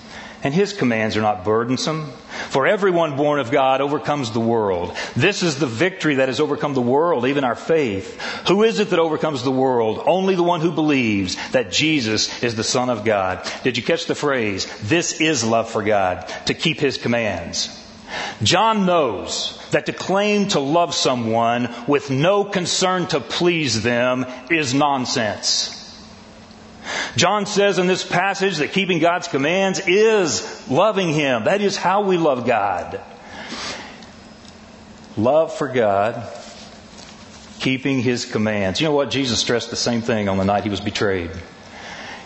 And 0.43 0.53
his 0.53 0.73
commands 0.73 1.15
are 1.17 1.21
not 1.21 1.43
burdensome. 1.43 2.07
For 2.49 2.65
everyone 2.65 3.15
born 3.15 3.39
of 3.39 3.51
God 3.51 3.79
overcomes 3.79 4.31
the 4.31 4.39
world. 4.39 4.95
This 5.15 5.43
is 5.43 5.59
the 5.59 5.67
victory 5.67 6.15
that 6.15 6.29
has 6.29 6.39
overcome 6.39 6.73
the 6.73 6.81
world, 6.81 7.25
even 7.25 7.43
our 7.43 7.55
faith. 7.55 8.19
Who 8.47 8.63
is 8.63 8.79
it 8.79 8.89
that 8.89 8.99
overcomes 8.99 9.43
the 9.43 9.51
world? 9.51 10.01
Only 10.05 10.35
the 10.35 10.43
one 10.43 10.61
who 10.61 10.71
believes 10.71 11.35
that 11.51 11.71
Jesus 11.71 12.43
is 12.43 12.55
the 12.55 12.63
Son 12.63 12.89
of 12.89 13.05
God. 13.05 13.47
Did 13.63 13.77
you 13.77 13.83
catch 13.83 14.07
the 14.07 14.15
phrase? 14.15 14.65
This 14.81 15.21
is 15.21 15.43
love 15.43 15.69
for 15.69 15.83
God, 15.83 16.27
to 16.47 16.53
keep 16.53 16.79
his 16.79 16.97
commands. 16.97 17.77
John 18.43 18.85
knows 18.85 19.57
that 19.71 19.85
to 19.85 19.93
claim 19.93 20.47
to 20.49 20.59
love 20.59 20.93
someone 20.95 21.73
with 21.87 22.09
no 22.09 22.43
concern 22.43 23.07
to 23.07 23.19
please 23.19 23.83
them 23.83 24.25
is 24.49 24.73
nonsense. 24.73 25.80
John 27.15 27.45
says 27.45 27.79
in 27.79 27.87
this 27.87 28.03
passage 28.03 28.57
that 28.57 28.71
keeping 28.71 28.99
God's 28.99 29.27
commands 29.27 29.81
is 29.87 30.67
loving 30.69 31.13
Him. 31.13 31.45
That 31.45 31.61
is 31.61 31.77
how 31.77 32.03
we 32.03 32.17
love 32.17 32.45
God. 32.45 33.01
Love 35.17 35.53
for 35.53 35.67
God, 35.67 36.27
keeping 37.59 37.99
His 37.99 38.25
commands. 38.25 38.79
You 38.79 38.87
know 38.87 38.93
what? 38.93 39.11
Jesus 39.11 39.39
stressed 39.39 39.69
the 39.69 39.75
same 39.75 40.01
thing 40.01 40.29
on 40.29 40.37
the 40.37 40.45
night 40.45 40.63
He 40.63 40.69
was 40.69 40.81
betrayed. 40.81 41.31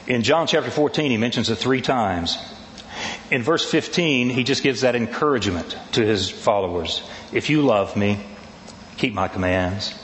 In 0.07 0.21
John 0.21 0.45
chapter 0.45 0.69
14, 0.69 1.11
He 1.11 1.17
mentions 1.17 1.49
it 1.49 1.55
three 1.55 1.81
times. 1.81 2.37
In 3.31 3.41
verse 3.41 3.69
15, 3.69 4.29
He 4.29 4.43
just 4.43 4.61
gives 4.61 4.81
that 4.81 4.95
encouragement 4.95 5.75
to 5.93 6.05
His 6.05 6.29
followers. 6.29 7.01
If 7.33 7.49
you 7.49 7.63
love 7.63 7.95
me, 7.95 8.19
keep 8.97 9.13
my 9.13 9.27
commands. 9.27 9.97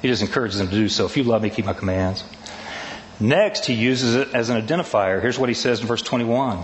He 0.00 0.08
just 0.08 0.22
encourages 0.22 0.58
them 0.58 0.68
to 0.68 0.74
do 0.74 0.88
so. 0.88 1.06
If 1.06 1.16
you 1.16 1.24
love 1.24 1.42
me, 1.42 1.50
keep 1.50 1.64
my 1.64 1.72
commands. 1.72 2.24
Next, 3.20 3.66
he 3.66 3.74
uses 3.74 4.14
it 4.14 4.34
as 4.34 4.48
an 4.48 4.60
identifier. 4.60 5.20
Here's 5.20 5.38
what 5.38 5.48
he 5.48 5.54
says 5.54 5.80
in 5.80 5.86
verse 5.86 6.02
21 6.02 6.58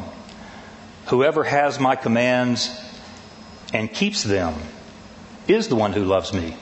Whoever 1.07 1.45
has 1.45 1.81
my 1.81 1.97
commands 1.97 2.71
and 3.73 3.93
keeps 3.93 4.23
them 4.23 4.55
is 5.47 5.69
the 5.69 5.77
one 5.77 5.93
who 5.93 6.05
loves 6.05 6.33
me. 6.33 6.57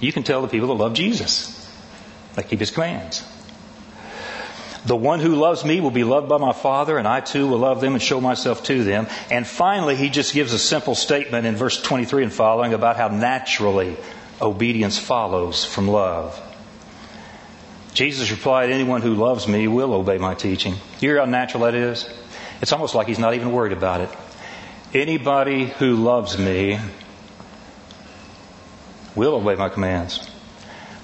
You 0.00 0.12
can 0.12 0.22
tell 0.22 0.42
the 0.42 0.48
people 0.48 0.68
that 0.68 0.74
love 0.74 0.94
Jesus. 0.94 1.52
They 2.34 2.42
keep 2.42 2.60
his 2.60 2.70
commands. 2.70 3.26
The 4.84 4.94
one 4.94 5.18
who 5.18 5.34
loves 5.34 5.64
me 5.64 5.80
will 5.80 5.90
be 5.90 6.04
loved 6.04 6.28
by 6.28 6.38
my 6.38 6.52
Father, 6.52 6.96
and 6.96 7.08
I 7.08 7.18
too 7.18 7.48
will 7.48 7.58
love 7.58 7.80
them 7.80 7.94
and 7.94 8.02
show 8.02 8.20
myself 8.20 8.62
to 8.64 8.84
them. 8.84 9.08
And 9.30 9.44
finally, 9.44 9.96
he 9.96 10.10
just 10.10 10.32
gives 10.32 10.52
a 10.52 10.60
simple 10.60 10.94
statement 10.94 11.44
in 11.44 11.56
verse 11.56 11.82
23 11.82 12.22
and 12.22 12.32
following 12.32 12.72
about 12.72 12.96
how 12.96 13.08
naturally 13.08 13.96
obedience 14.40 14.96
follows 14.96 15.64
from 15.64 15.88
love. 15.88 16.40
Jesus 17.96 18.30
replied, 18.30 18.68
Anyone 18.68 19.00
who 19.00 19.14
loves 19.14 19.48
me 19.48 19.68
will 19.68 19.94
obey 19.94 20.18
my 20.18 20.34
teaching. 20.34 20.74
You 21.00 21.08
hear 21.08 21.18
how 21.18 21.24
natural 21.24 21.62
that 21.62 21.74
is? 21.74 22.06
It's 22.60 22.72
almost 22.72 22.94
like 22.94 23.08
he's 23.08 23.18
not 23.18 23.32
even 23.32 23.52
worried 23.52 23.72
about 23.72 24.02
it. 24.02 24.10
Anybody 24.92 25.64
who 25.64 25.96
loves 25.96 26.36
me 26.36 26.78
will 29.14 29.36
obey 29.36 29.54
my 29.54 29.70
commands. 29.70 30.28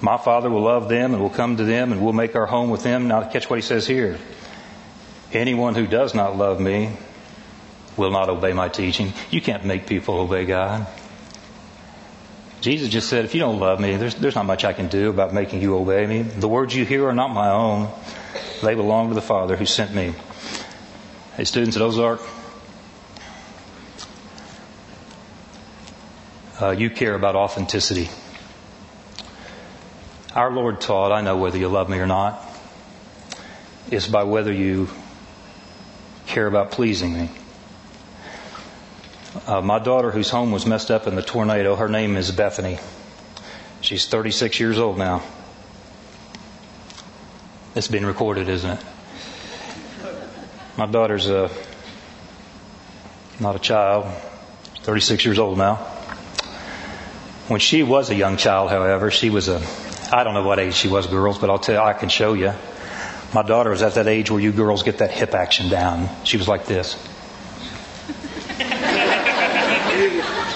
My 0.01 0.17
Father 0.17 0.51
will 0.51 0.61
love 0.61 0.87
them 0.87 1.15
and 1.15 1.23
will 1.23 1.31
come 1.31 1.57
to 1.57 1.63
them 1.63 1.93
and 1.93 2.03
we'll 2.03 2.13
make 2.13 2.35
our 2.35 2.45
home 2.45 2.69
with 2.69 2.83
them. 2.83 3.07
Now, 3.07 3.27
catch 3.27 3.49
what 3.49 3.57
he 3.57 3.63
says 3.63 3.87
here. 3.87 4.19
Anyone 5.31 5.73
who 5.73 5.87
does 5.87 6.13
not 6.13 6.37
love 6.37 6.59
me 6.59 6.95
will 7.97 8.11
not 8.11 8.29
obey 8.29 8.53
my 8.53 8.69
teaching. 8.69 9.13
You 9.31 9.41
can't 9.41 9.65
make 9.65 9.87
people 9.87 10.19
obey 10.19 10.45
God. 10.45 10.85
Jesus 12.63 12.87
just 12.87 13.09
said, 13.09 13.25
if 13.25 13.33
you 13.33 13.41
don't 13.41 13.59
love 13.59 13.81
me, 13.81 13.97
there's, 13.97 14.15
there's 14.15 14.35
not 14.35 14.45
much 14.45 14.63
I 14.63 14.71
can 14.71 14.87
do 14.87 15.09
about 15.09 15.33
making 15.33 15.61
you 15.61 15.75
obey 15.75 16.07
me. 16.07 16.21
The 16.21 16.47
words 16.47 16.73
you 16.73 16.85
hear 16.85 17.05
are 17.05 17.13
not 17.13 17.27
my 17.27 17.49
own. 17.49 17.91
They 18.61 18.73
belong 18.73 19.09
to 19.09 19.15
the 19.15 19.21
Father 19.21 19.57
who 19.57 19.65
sent 19.65 19.93
me. 19.93 20.13
Hey, 21.35 21.43
students 21.43 21.75
at 21.75 21.81
Ozark, 21.81 22.21
uh, 26.61 26.69
you 26.69 26.89
care 26.89 27.15
about 27.15 27.35
authenticity. 27.35 28.07
Our 30.33 30.49
Lord 30.49 30.79
taught, 30.79 31.11
I 31.11 31.19
know 31.19 31.35
whether 31.35 31.57
you 31.57 31.67
love 31.67 31.89
me 31.89 31.97
or 31.97 32.07
not, 32.07 32.41
is 33.91 34.07
by 34.07 34.23
whether 34.23 34.53
you 34.53 34.87
care 36.27 36.47
about 36.47 36.71
pleasing 36.71 37.11
me. 37.13 37.29
Uh, 39.47 39.61
my 39.61 39.79
daughter, 39.79 40.11
whose 40.11 40.29
home 40.29 40.51
was 40.51 40.67
messed 40.67 40.91
up 40.91 41.07
in 41.07 41.15
the 41.15 41.23
tornado, 41.23 41.75
her 41.75 41.89
name 41.89 42.15
is 42.15 42.31
Bethany. 42.31 42.77
She's 43.81 44.05
36 44.05 44.59
years 44.59 44.77
old 44.77 44.99
now. 44.99 45.23
It's 47.75 47.87
been 47.87 48.05
recorded, 48.05 48.47
isn't 48.47 48.69
it? 48.69 48.85
My 50.77 50.85
daughter's 50.85 51.27
a, 51.27 51.45
uh, 51.45 51.49
not 53.39 53.55
a 53.55 53.59
child, 53.59 54.05
36 54.83 55.25
years 55.25 55.39
old 55.39 55.57
now. 55.57 55.77
When 57.47 57.59
she 57.59 57.81
was 57.81 58.11
a 58.11 58.15
young 58.15 58.37
child, 58.37 58.69
however, 58.69 59.09
she 59.09 59.31
was 59.31 59.49
a, 59.49 59.61
I 60.11 60.23
don't 60.23 60.35
know 60.35 60.43
what 60.43 60.59
age 60.59 60.75
she 60.75 60.89
was, 60.89 61.07
girls, 61.07 61.39
but 61.39 61.49
I'll 61.49 61.57
tell 61.57 61.75
you, 61.75 61.81
I 61.81 61.93
can 61.93 62.09
show 62.09 62.33
you. 62.33 62.53
My 63.33 63.41
daughter 63.41 63.71
was 63.71 63.81
at 63.81 63.95
that 63.95 64.07
age 64.07 64.29
where 64.29 64.39
you 64.39 64.51
girls 64.51 64.83
get 64.83 64.99
that 64.99 65.09
hip 65.09 65.33
action 65.33 65.69
down. 65.69 66.07
She 66.23 66.37
was 66.37 66.47
like 66.47 66.67
this. 66.67 66.95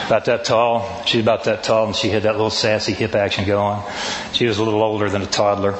About 0.08 0.26
that 0.26 0.46
tall. 0.46 1.04
She's 1.06 1.22
about 1.22 1.44
that 1.44 1.64
tall, 1.64 1.88
and 1.88 1.96
she 1.96 2.08
had 2.08 2.24
that 2.24 2.32
little 2.32 2.50
sassy 2.50 2.94
hip 2.94 3.14
action 3.14 3.46
going. 3.46 3.82
She 4.32 4.46
was 4.46 4.58
a 4.58 4.64
little 4.64 4.82
older 4.82 5.10
than 5.10 5.22
a 5.22 5.26
toddler. 5.26 5.76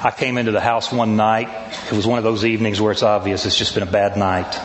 I 0.00 0.12
came 0.16 0.38
into 0.38 0.52
the 0.52 0.60
house 0.60 0.92
one 0.92 1.16
night. 1.16 1.48
It 1.90 1.92
was 1.92 2.06
one 2.06 2.18
of 2.18 2.24
those 2.24 2.44
evenings 2.44 2.80
where 2.80 2.92
it's 2.92 3.02
obvious 3.02 3.44
it's 3.46 3.56
just 3.56 3.74
been 3.74 3.82
a 3.82 3.90
bad 3.90 4.16
night. 4.16 4.56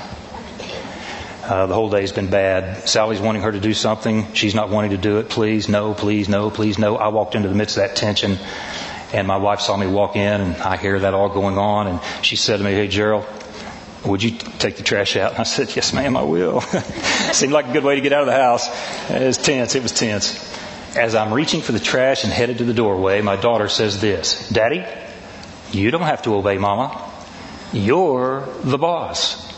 Uh, 1.44 1.66
the 1.66 1.74
whole 1.74 1.90
day's 1.90 2.12
been 2.12 2.30
bad. 2.30 2.88
Sally's 2.88 3.20
wanting 3.20 3.42
her 3.42 3.52
to 3.52 3.60
do 3.60 3.74
something. 3.74 4.32
She's 4.34 4.54
not 4.54 4.70
wanting 4.70 4.92
to 4.92 4.98
do 4.98 5.18
it. 5.18 5.28
Please, 5.28 5.68
no, 5.68 5.96
please, 5.96 6.30
no, 6.30 6.52
please, 6.52 6.78
no. 6.78 6.96
I 6.96 7.08
walked 7.08 7.34
into 7.34 7.50
the 7.50 7.56
midst 7.56 7.78
of 7.78 7.84
that 7.84 7.96
tension, 7.96 8.38
and 9.12 9.28
my 9.28 9.38
wife 9.38 9.60
saw 9.60 9.76
me 9.76 9.88
walk 9.88 10.16
in, 10.16 10.40
and 10.40 10.56
I 10.58 10.78
hear 10.78 11.00
that 11.00 11.16
all 11.16 11.30
going 11.30 11.58
on, 11.58 11.88
and 11.88 12.00
she 12.22 12.36
said 12.36 12.58
to 12.58 12.64
me, 12.64 12.74
Hey, 12.74 12.88
Gerald, 12.88 13.26
would 14.06 14.22
you 14.22 14.32
take 14.32 14.78
the 14.78 14.84
trash 14.84 15.16
out? 15.16 15.32
And 15.32 15.39
I 15.39 15.44
said, 15.44 15.76
yes, 15.76 15.94
ma'am, 15.94 16.18
I 16.18 16.24
will. 16.24 16.62
Seemed 16.62 17.54
like 17.54 17.68
a 17.68 17.74
good 17.74 17.84
way 17.84 17.96
to 17.96 18.02
get 18.02 18.13
out 18.13 18.22
of 18.22 18.28
the 18.28 18.34
house. 18.34 18.68
It 19.10 19.26
was 19.26 19.38
tense. 19.38 19.76
It 19.76 19.84
was 19.84 19.92
tense. 19.92 20.52
As 20.96 21.16
I'm 21.16 21.34
reaching 21.34 21.62
for 21.62 21.72
the 21.72 21.80
trash 21.80 22.24
and 22.24 22.32
headed 22.32 22.60
to 22.60 22.66
the 22.66 22.74
doorway, 22.74 23.22
my 23.22 23.36
daughter 23.36 23.68
says 23.68 24.02
this 24.02 24.50
Daddy, 24.50 24.86
you 25.72 25.89
don't 25.89 26.02
have 26.02 26.24
to 26.24 26.36
obey 26.36 26.58
Mama. 26.58 27.12
You're 27.72 28.48
the 28.63 28.78
boss. 28.78 29.52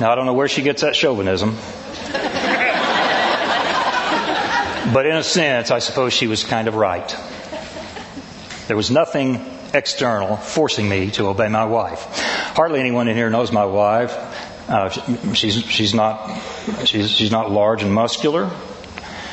Now, 0.00 0.12
I 0.12 0.14
don't 0.14 0.24
know 0.24 0.32
where 0.32 0.48
she 0.48 0.62
gets 0.62 0.82
that 0.82 0.96
chauvinism. 0.96 1.50
but 4.94 5.04
in 5.04 5.16
a 5.16 5.22
sense, 5.22 5.70
I 5.70 5.80
suppose 5.80 6.14
she 6.14 6.26
was 6.26 6.42
kind 6.42 6.68
of 6.68 6.74
right. 6.74 7.14
There 8.66 8.76
was 8.76 8.90
nothing 8.90 9.44
external 9.74 10.36
forcing 10.36 10.88
me 10.88 11.10
to 11.12 11.26
obey 11.28 11.48
my 11.48 11.64
wife. 11.64 12.04
Hardly 12.54 12.80
anyone 12.80 13.08
in 13.08 13.16
here 13.16 13.30
knows 13.30 13.52
my 13.52 13.64
wife. 13.64 14.16
Uh, 14.68 14.88
she's, 15.34 15.64
she's, 15.64 15.94
not, 15.94 16.40
she's, 16.84 17.10
she's 17.10 17.30
not 17.30 17.50
large 17.50 17.82
and 17.82 17.92
muscular. 17.92 18.50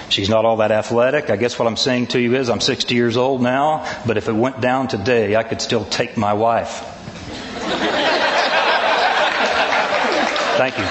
She's 0.09 0.29
not 0.29 0.45
all 0.45 0.57
that 0.57 0.71
athletic. 0.71 1.29
I 1.29 1.35
guess 1.35 1.59
what 1.59 1.67
I'm 1.67 1.77
saying 1.77 2.07
to 2.07 2.19
you 2.19 2.35
is 2.35 2.49
I'm 2.49 2.61
60 2.61 2.95
years 2.95 3.17
old 3.17 3.41
now, 3.41 3.85
but 4.05 4.17
if 4.17 4.29
it 4.29 4.33
went 4.33 4.61
down 4.61 4.87
today, 4.87 5.35
I 5.35 5.43
could 5.43 5.61
still 5.61 5.85
take 5.85 6.17
my 6.17 6.33
wife. 6.33 6.83
Thank 10.57 10.77
you. 10.77 10.85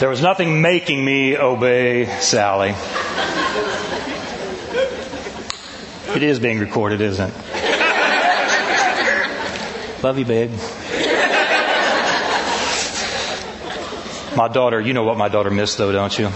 There 0.00 0.08
was 0.08 0.20
nothing 0.20 0.60
making 0.60 1.04
me 1.04 1.36
obey 1.36 2.06
Sally. 2.20 2.74
It 6.18 6.24
is 6.24 6.40
being 6.40 6.58
recorded, 6.58 7.00
isn't 7.00 7.30
it? 7.30 7.34
Love 10.02 10.18
you, 10.18 10.24
babe. 10.24 10.50
My 14.36 14.48
daughter, 14.48 14.80
you 14.80 14.94
know 14.94 15.04
what 15.04 15.16
my 15.16 15.28
daughter 15.28 15.50
missed 15.50 15.78
though, 15.78 15.92
don't 15.92 16.18
you? 16.18 16.28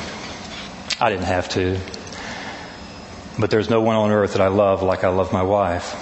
I 1.00 1.10
didn't 1.10 1.24
have 1.24 1.48
to. 1.48 1.80
But 3.36 3.50
there's 3.50 3.68
no 3.68 3.80
one 3.80 3.96
on 3.96 4.12
earth 4.12 4.34
that 4.34 4.40
I 4.40 4.46
love 4.46 4.84
like 4.84 5.02
I 5.02 5.08
love 5.08 5.32
my 5.32 5.42
wife. 5.42 5.92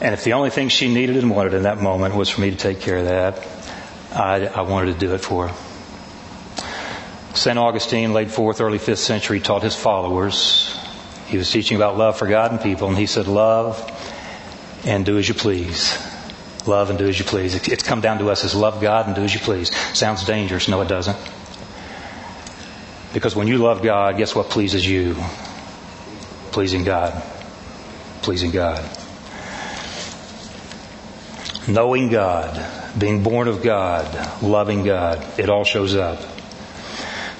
And 0.00 0.14
if 0.14 0.22
the 0.22 0.34
only 0.34 0.50
thing 0.50 0.68
she 0.68 0.94
needed 0.94 1.16
and 1.16 1.32
wanted 1.32 1.54
in 1.54 1.64
that 1.64 1.82
moment 1.82 2.14
was 2.14 2.28
for 2.28 2.42
me 2.42 2.52
to 2.52 2.56
take 2.56 2.78
care 2.80 2.98
of 2.98 3.06
that, 3.06 3.44
I, 4.12 4.46
I 4.46 4.60
wanted 4.60 4.92
to 4.92 5.00
do 5.00 5.14
it 5.14 5.18
for 5.18 5.48
her. 5.48 5.54
St. 7.34 7.58
Augustine, 7.58 8.12
late 8.12 8.28
4th, 8.28 8.60
early 8.60 8.78
5th 8.78 8.98
century, 8.98 9.40
taught 9.40 9.64
his 9.64 9.74
followers. 9.74 10.67
He 11.28 11.36
was 11.36 11.50
teaching 11.50 11.76
about 11.76 11.98
love 11.98 12.18
for 12.18 12.26
God 12.26 12.52
and 12.52 12.60
people, 12.60 12.88
and 12.88 12.96
he 12.96 13.06
said, 13.06 13.26
Love 13.26 13.78
and 14.84 15.04
do 15.04 15.18
as 15.18 15.28
you 15.28 15.34
please. 15.34 15.96
Love 16.66 16.88
and 16.88 16.98
do 16.98 17.06
as 17.06 17.18
you 17.18 17.24
please. 17.24 17.54
It's 17.54 17.82
come 17.82 18.00
down 18.00 18.18
to 18.18 18.30
us 18.30 18.44
as 18.44 18.54
love 18.54 18.80
God 18.80 19.06
and 19.06 19.14
do 19.14 19.22
as 19.22 19.34
you 19.34 19.40
please. 19.40 19.74
Sounds 19.94 20.24
dangerous. 20.24 20.68
No, 20.68 20.80
it 20.80 20.88
doesn't. 20.88 21.18
Because 23.12 23.36
when 23.36 23.46
you 23.46 23.58
love 23.58 23.82
God, 23.82 24.16
guess 24.16 24.34
what 24.34 24.48
pleases 24.48 24.86
you? 24.86 25.16
Pleasing 26.50 26.84
God. 26.84 27.22
Pleasing 28.22 28.50
God. 28.50 28.84
Knowing 31.66 32.08
God, 32.08 32.98
being 32.98 33.22
born 33.22 33.48
of 33.48 33.62
God, 33.62 34.42
loving 34.42 34.82
God, 34.82 35.38
it 35.38 35.50
all 35.50 35.64
shows 35.64 35.94
up. 35.94 36.20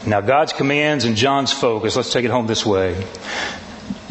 Now, 0.07 0.21
God's 0.21 0.53
commands 0.53 1.05
and 1.05 1.17
John's 1.17 1.53
focus, 1.53 1.97
let's 1.97 2.13
take 2.13 2.25
it 2.25 2.31
home 2.31 2.47
this 2.47 2.65
way. 2.65 3.07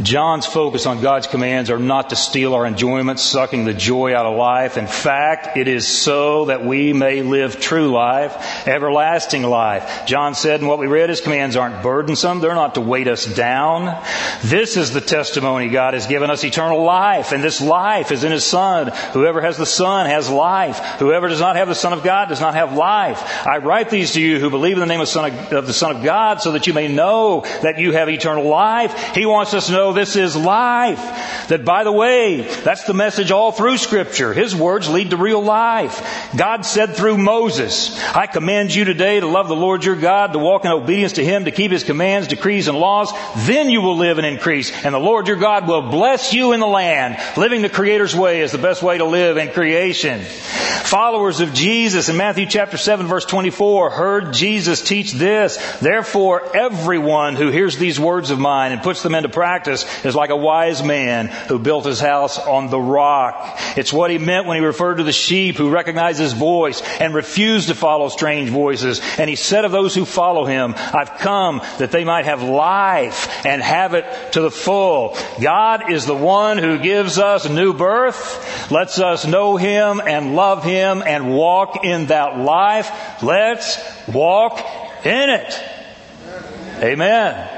John's 0.01 0.45
focus 0.45 0.85
on 0.85 1.01
God's 1.01 1.27
commands 1.27 1.69
are 1.71 1.79
not 1.79 2.11
to 2.11 2.15
steal 2.15 2.53
our 2.53 2.65
enjoyment, 2.65 3.19
sucking 3.19 3.65
the 3.65 3.73
joy 3.73 4.15
out 4.15 4.25
of 4.25 4.37
life. 4.37 4.77
In 4.77 4.85
fact, 4.85 5.57
it 5.57 5.67
is 5.67 5.87
so 5.87 6.45
that 6.45 6.63
we 6.63 6.93
may 6.93 7.23
live 7.23 7.59
true 7.59 7.91
life, 7.91 8.67
everlasting 8.67 9.43
life. 9.43 10.05
John 10.05 10.35
said 10.35 10.61
in 10.61 10.67
what 10.67 10.77
we 10.77 10.87
read, 10.87 11.09
his 11.09 11.21
commands 11.21 11.55
aren't 11.55 11.81
burdensome. 11.81 12.41
They're 12.41 12.53
not 12.53 12.75
to 12.75 12.81
weight 12.81 13.07
us 13.07 13.25
down. 13.25 14.03
This 14.43 14.77
is 14.77 14.91
the 14.91 15.01
testimony 15.01 15.69
God 15.69 15.95
has 15.95 16.05
given 16.05 16.29
us 16.29 16.43
eternal 16.43 16.83
life, 16.83 17.31
and 17.31 17.43
this 17.43 17.59
life 17.59 18.11
is 18.11 18.23
in 18.23 18.31
his 18.31 18.45
Son. 18.45 18.91
Whoever 19.13 19.41
has 19.41 19.57
the 19.57 19.65
Son 19.65 20.05
has 20.05 20.29
life. 20.29 20.77
Whoever 20.99 21.27
does 21.27 21.39
not 21.39 21.55
have 21.55 21.67
the 21.67 21.75
Son 21.75 21.93
of 21.93 22.03
God 22.03 22.29
does 22.29 22.41
not 22.41 22.53
have 22.53 22.73
life. 22.73 23.21
I 23.47 23.57
write 23.57 23.89
these 23.89 24.13
to 24.13 24.21
you 24.21 24.39
who 24.39 24.51
believe 24.51 24.73
in 24.73 24.79
the 24.79 24.85
name 24.85 25.01
of, 25.01 25.15
of, 25.15 25.53
of 25.53 25.67
the 25.67 25.73
Son 25.73 25.95
of 25.95 26.03
God 26.03 26.41
so 26.41 26.51
that 26.51 26.67
you 26.67 26.73
may 26.73 26.87
know 26.87 27.41
that 27.63 27.79
you 27.79 27.93
have 27.93 28.09
eternal 28.09 28.47
life. 28.47 29.15
He 29.15 29.25
wants 29.25 29.53
us 29.55 29.67
to 29.67 29.73
know 29.73 29.86
this 29.93 30.15
is 30.15 30.35
life. 30.35 31.47
That 31.49 31.65
by 31.65 31.83
the 31.83 31.91
way, 31.91 32.41
that's 32.41 32.83
the 32.83 32.93
message 32.93 33.31
all 33.31 33.51
through 33.51 33.77
scripture. 33.77 34.33
His 34.33 34.55
words 34.55 34.89
lead 34.89 35.11
to 35.11 35.17
real 35.17 35.41
life. 35.41 36.31
God 36.35 36.65
said 36.65 36.95
through 36.95 37.17
Moses, 37.17 37.97
I 38.13 38.27
command 38.27 38.73
you 38.73 38.85
today 38.85 39.19
to 39.19 39.27
love 39.27 39.47
the 39.47 39.55
Lord 39.55 39.85
your 39.85 39.95
God, 39.95 40.33
to 40.33 40.39
walk 40.39 40.65
in 40.65 40.71
obedience 40.71 41.13
to 41.13 41.25
Him, 41.25 41.45
to 41.45 41.51
keep 41.51 41.71
His 41.71 41.83
commands, 41.83 42.27
decrees, 42.27 42.67
and 42.67 42.77
laws. 42.77 43.11
Then 43.45 43.69
you 43.69 43.81
will 43.81 43.97
live 43.97 44.17
and 44.17 44.27
increase. 44.27 44.71
And 44.83 44.93
the 44.93 44.99
Lord 44.99 45.27
your 45.27 45.37
God 45.37 45.67
will 45.67 45.89
bless 45.89 46.33
you 46.33 46.53
in 46.53 46.59
the 46.59 46.67
land. 46.67 47.17
Living 47.37 47.61
the 47.61 47.69
Creator's 47.69 48.15
way 48.15 48.41
is 48.41 48.51
the 48.51 48.57
best 48.57 48.83
way 48.83 48.97
to 48.97 49.05
live 49.05 49.37
in 49.37 49.51
creation. 49.51 50.21
Followers 50.21 51.41
of 51.41 51.53
Jesus 51.53 52.07
in 52.07 52.15
Matthew 52.15 52.45
chapter 52.45 52.77
7 52.77 53.07
verse 53.07 53.25
24 53.25 53.89
heard 53.89 54.33
Jesus 54.33 54.81
teach 54.81 55.11
this. 55.11 55.57
Therefore, 55.79 56.55
everyone 56.55 57.35
who 57.35 57.49
hears 57.49 57.77
these 57.77 57.99
words 57.99 58.31
of 58.31 58.39
mine 58.39 58.71
and 58.71 58.81
puts 58.81 59.03
them 59.03 59.15
into 59.15 59.27
practice 59.27 59.76
is 60.03 60.15
like 60.15 60.29
a 60.29 60.35
wise 60.35 60.83
man 60.83 61.27
who 61.27 61.59
built 61.59 61.85
his 61.85 61.99
house 61.99 62.39
on 62.39 62.69
the 62.69 62.79
rock. 62.79 63.59
It's 63.75 63.93
what 63.93 64.11
he 64.11 64.17
meant 64.17 64.45
when 64.45 64.59
he 64.59 64.65
referred 64.65 64.95
to 64.95 65.03
the 65.03 65.11
sheep 65.11 65.57
who 65.57 65.69
recognize 65.69 66.17
his 66.17 66.33
voice 66.33 66.81
and 66.99 67.13
refuse 67.13 67.67
to 67.67 67.75
follow 67.75 68.09
strange 68.09 68.49
voices. 68.49 69.01
And 69.17 69.29
he 69.29 69.35
said 69.35 69.65
of 69.65 69.71
those 69.71 69.95
who 69.95 70.05
follow 70.05 70.45
him, 70.45 70.73
I've 70.75 71.17
come 71.19 71.61
that 71.79 71.91
they 71.91 72.03
might 72.03 72.25
have 72.25 72.41
life 72.43 73.45
and 73.45 73.61
have 73.61 73.93
it 73.93 74.05
to 74.33 74.41
the 74.41 74.51
full. 74.51 75.17
God 75.41 75.91
is 75.91 76.05
the 76.05 76.15
one 76.15 76.57
who 76.57 76.79
gives 76.79 77.17
us 77.17 77.49
new 77.49 77.73
birth, 77.73 78.71
lets 78.71 78.99
us 78.99 79.25
know 79.25 79.57
him 79.57 80.01
and 80.05 80.35
love 80.35 80.63
him 80.63 81.03
and 81.05 81.35
walk 81.35 81.83
in 81.83 82.07
that 82.07 82.37
life. 82.37 82.91
Let's 83.21 83.77
walk 84.07 84.59
in 85.05 85.29
it. 85.29 85.63
Amen. 86.81 87.56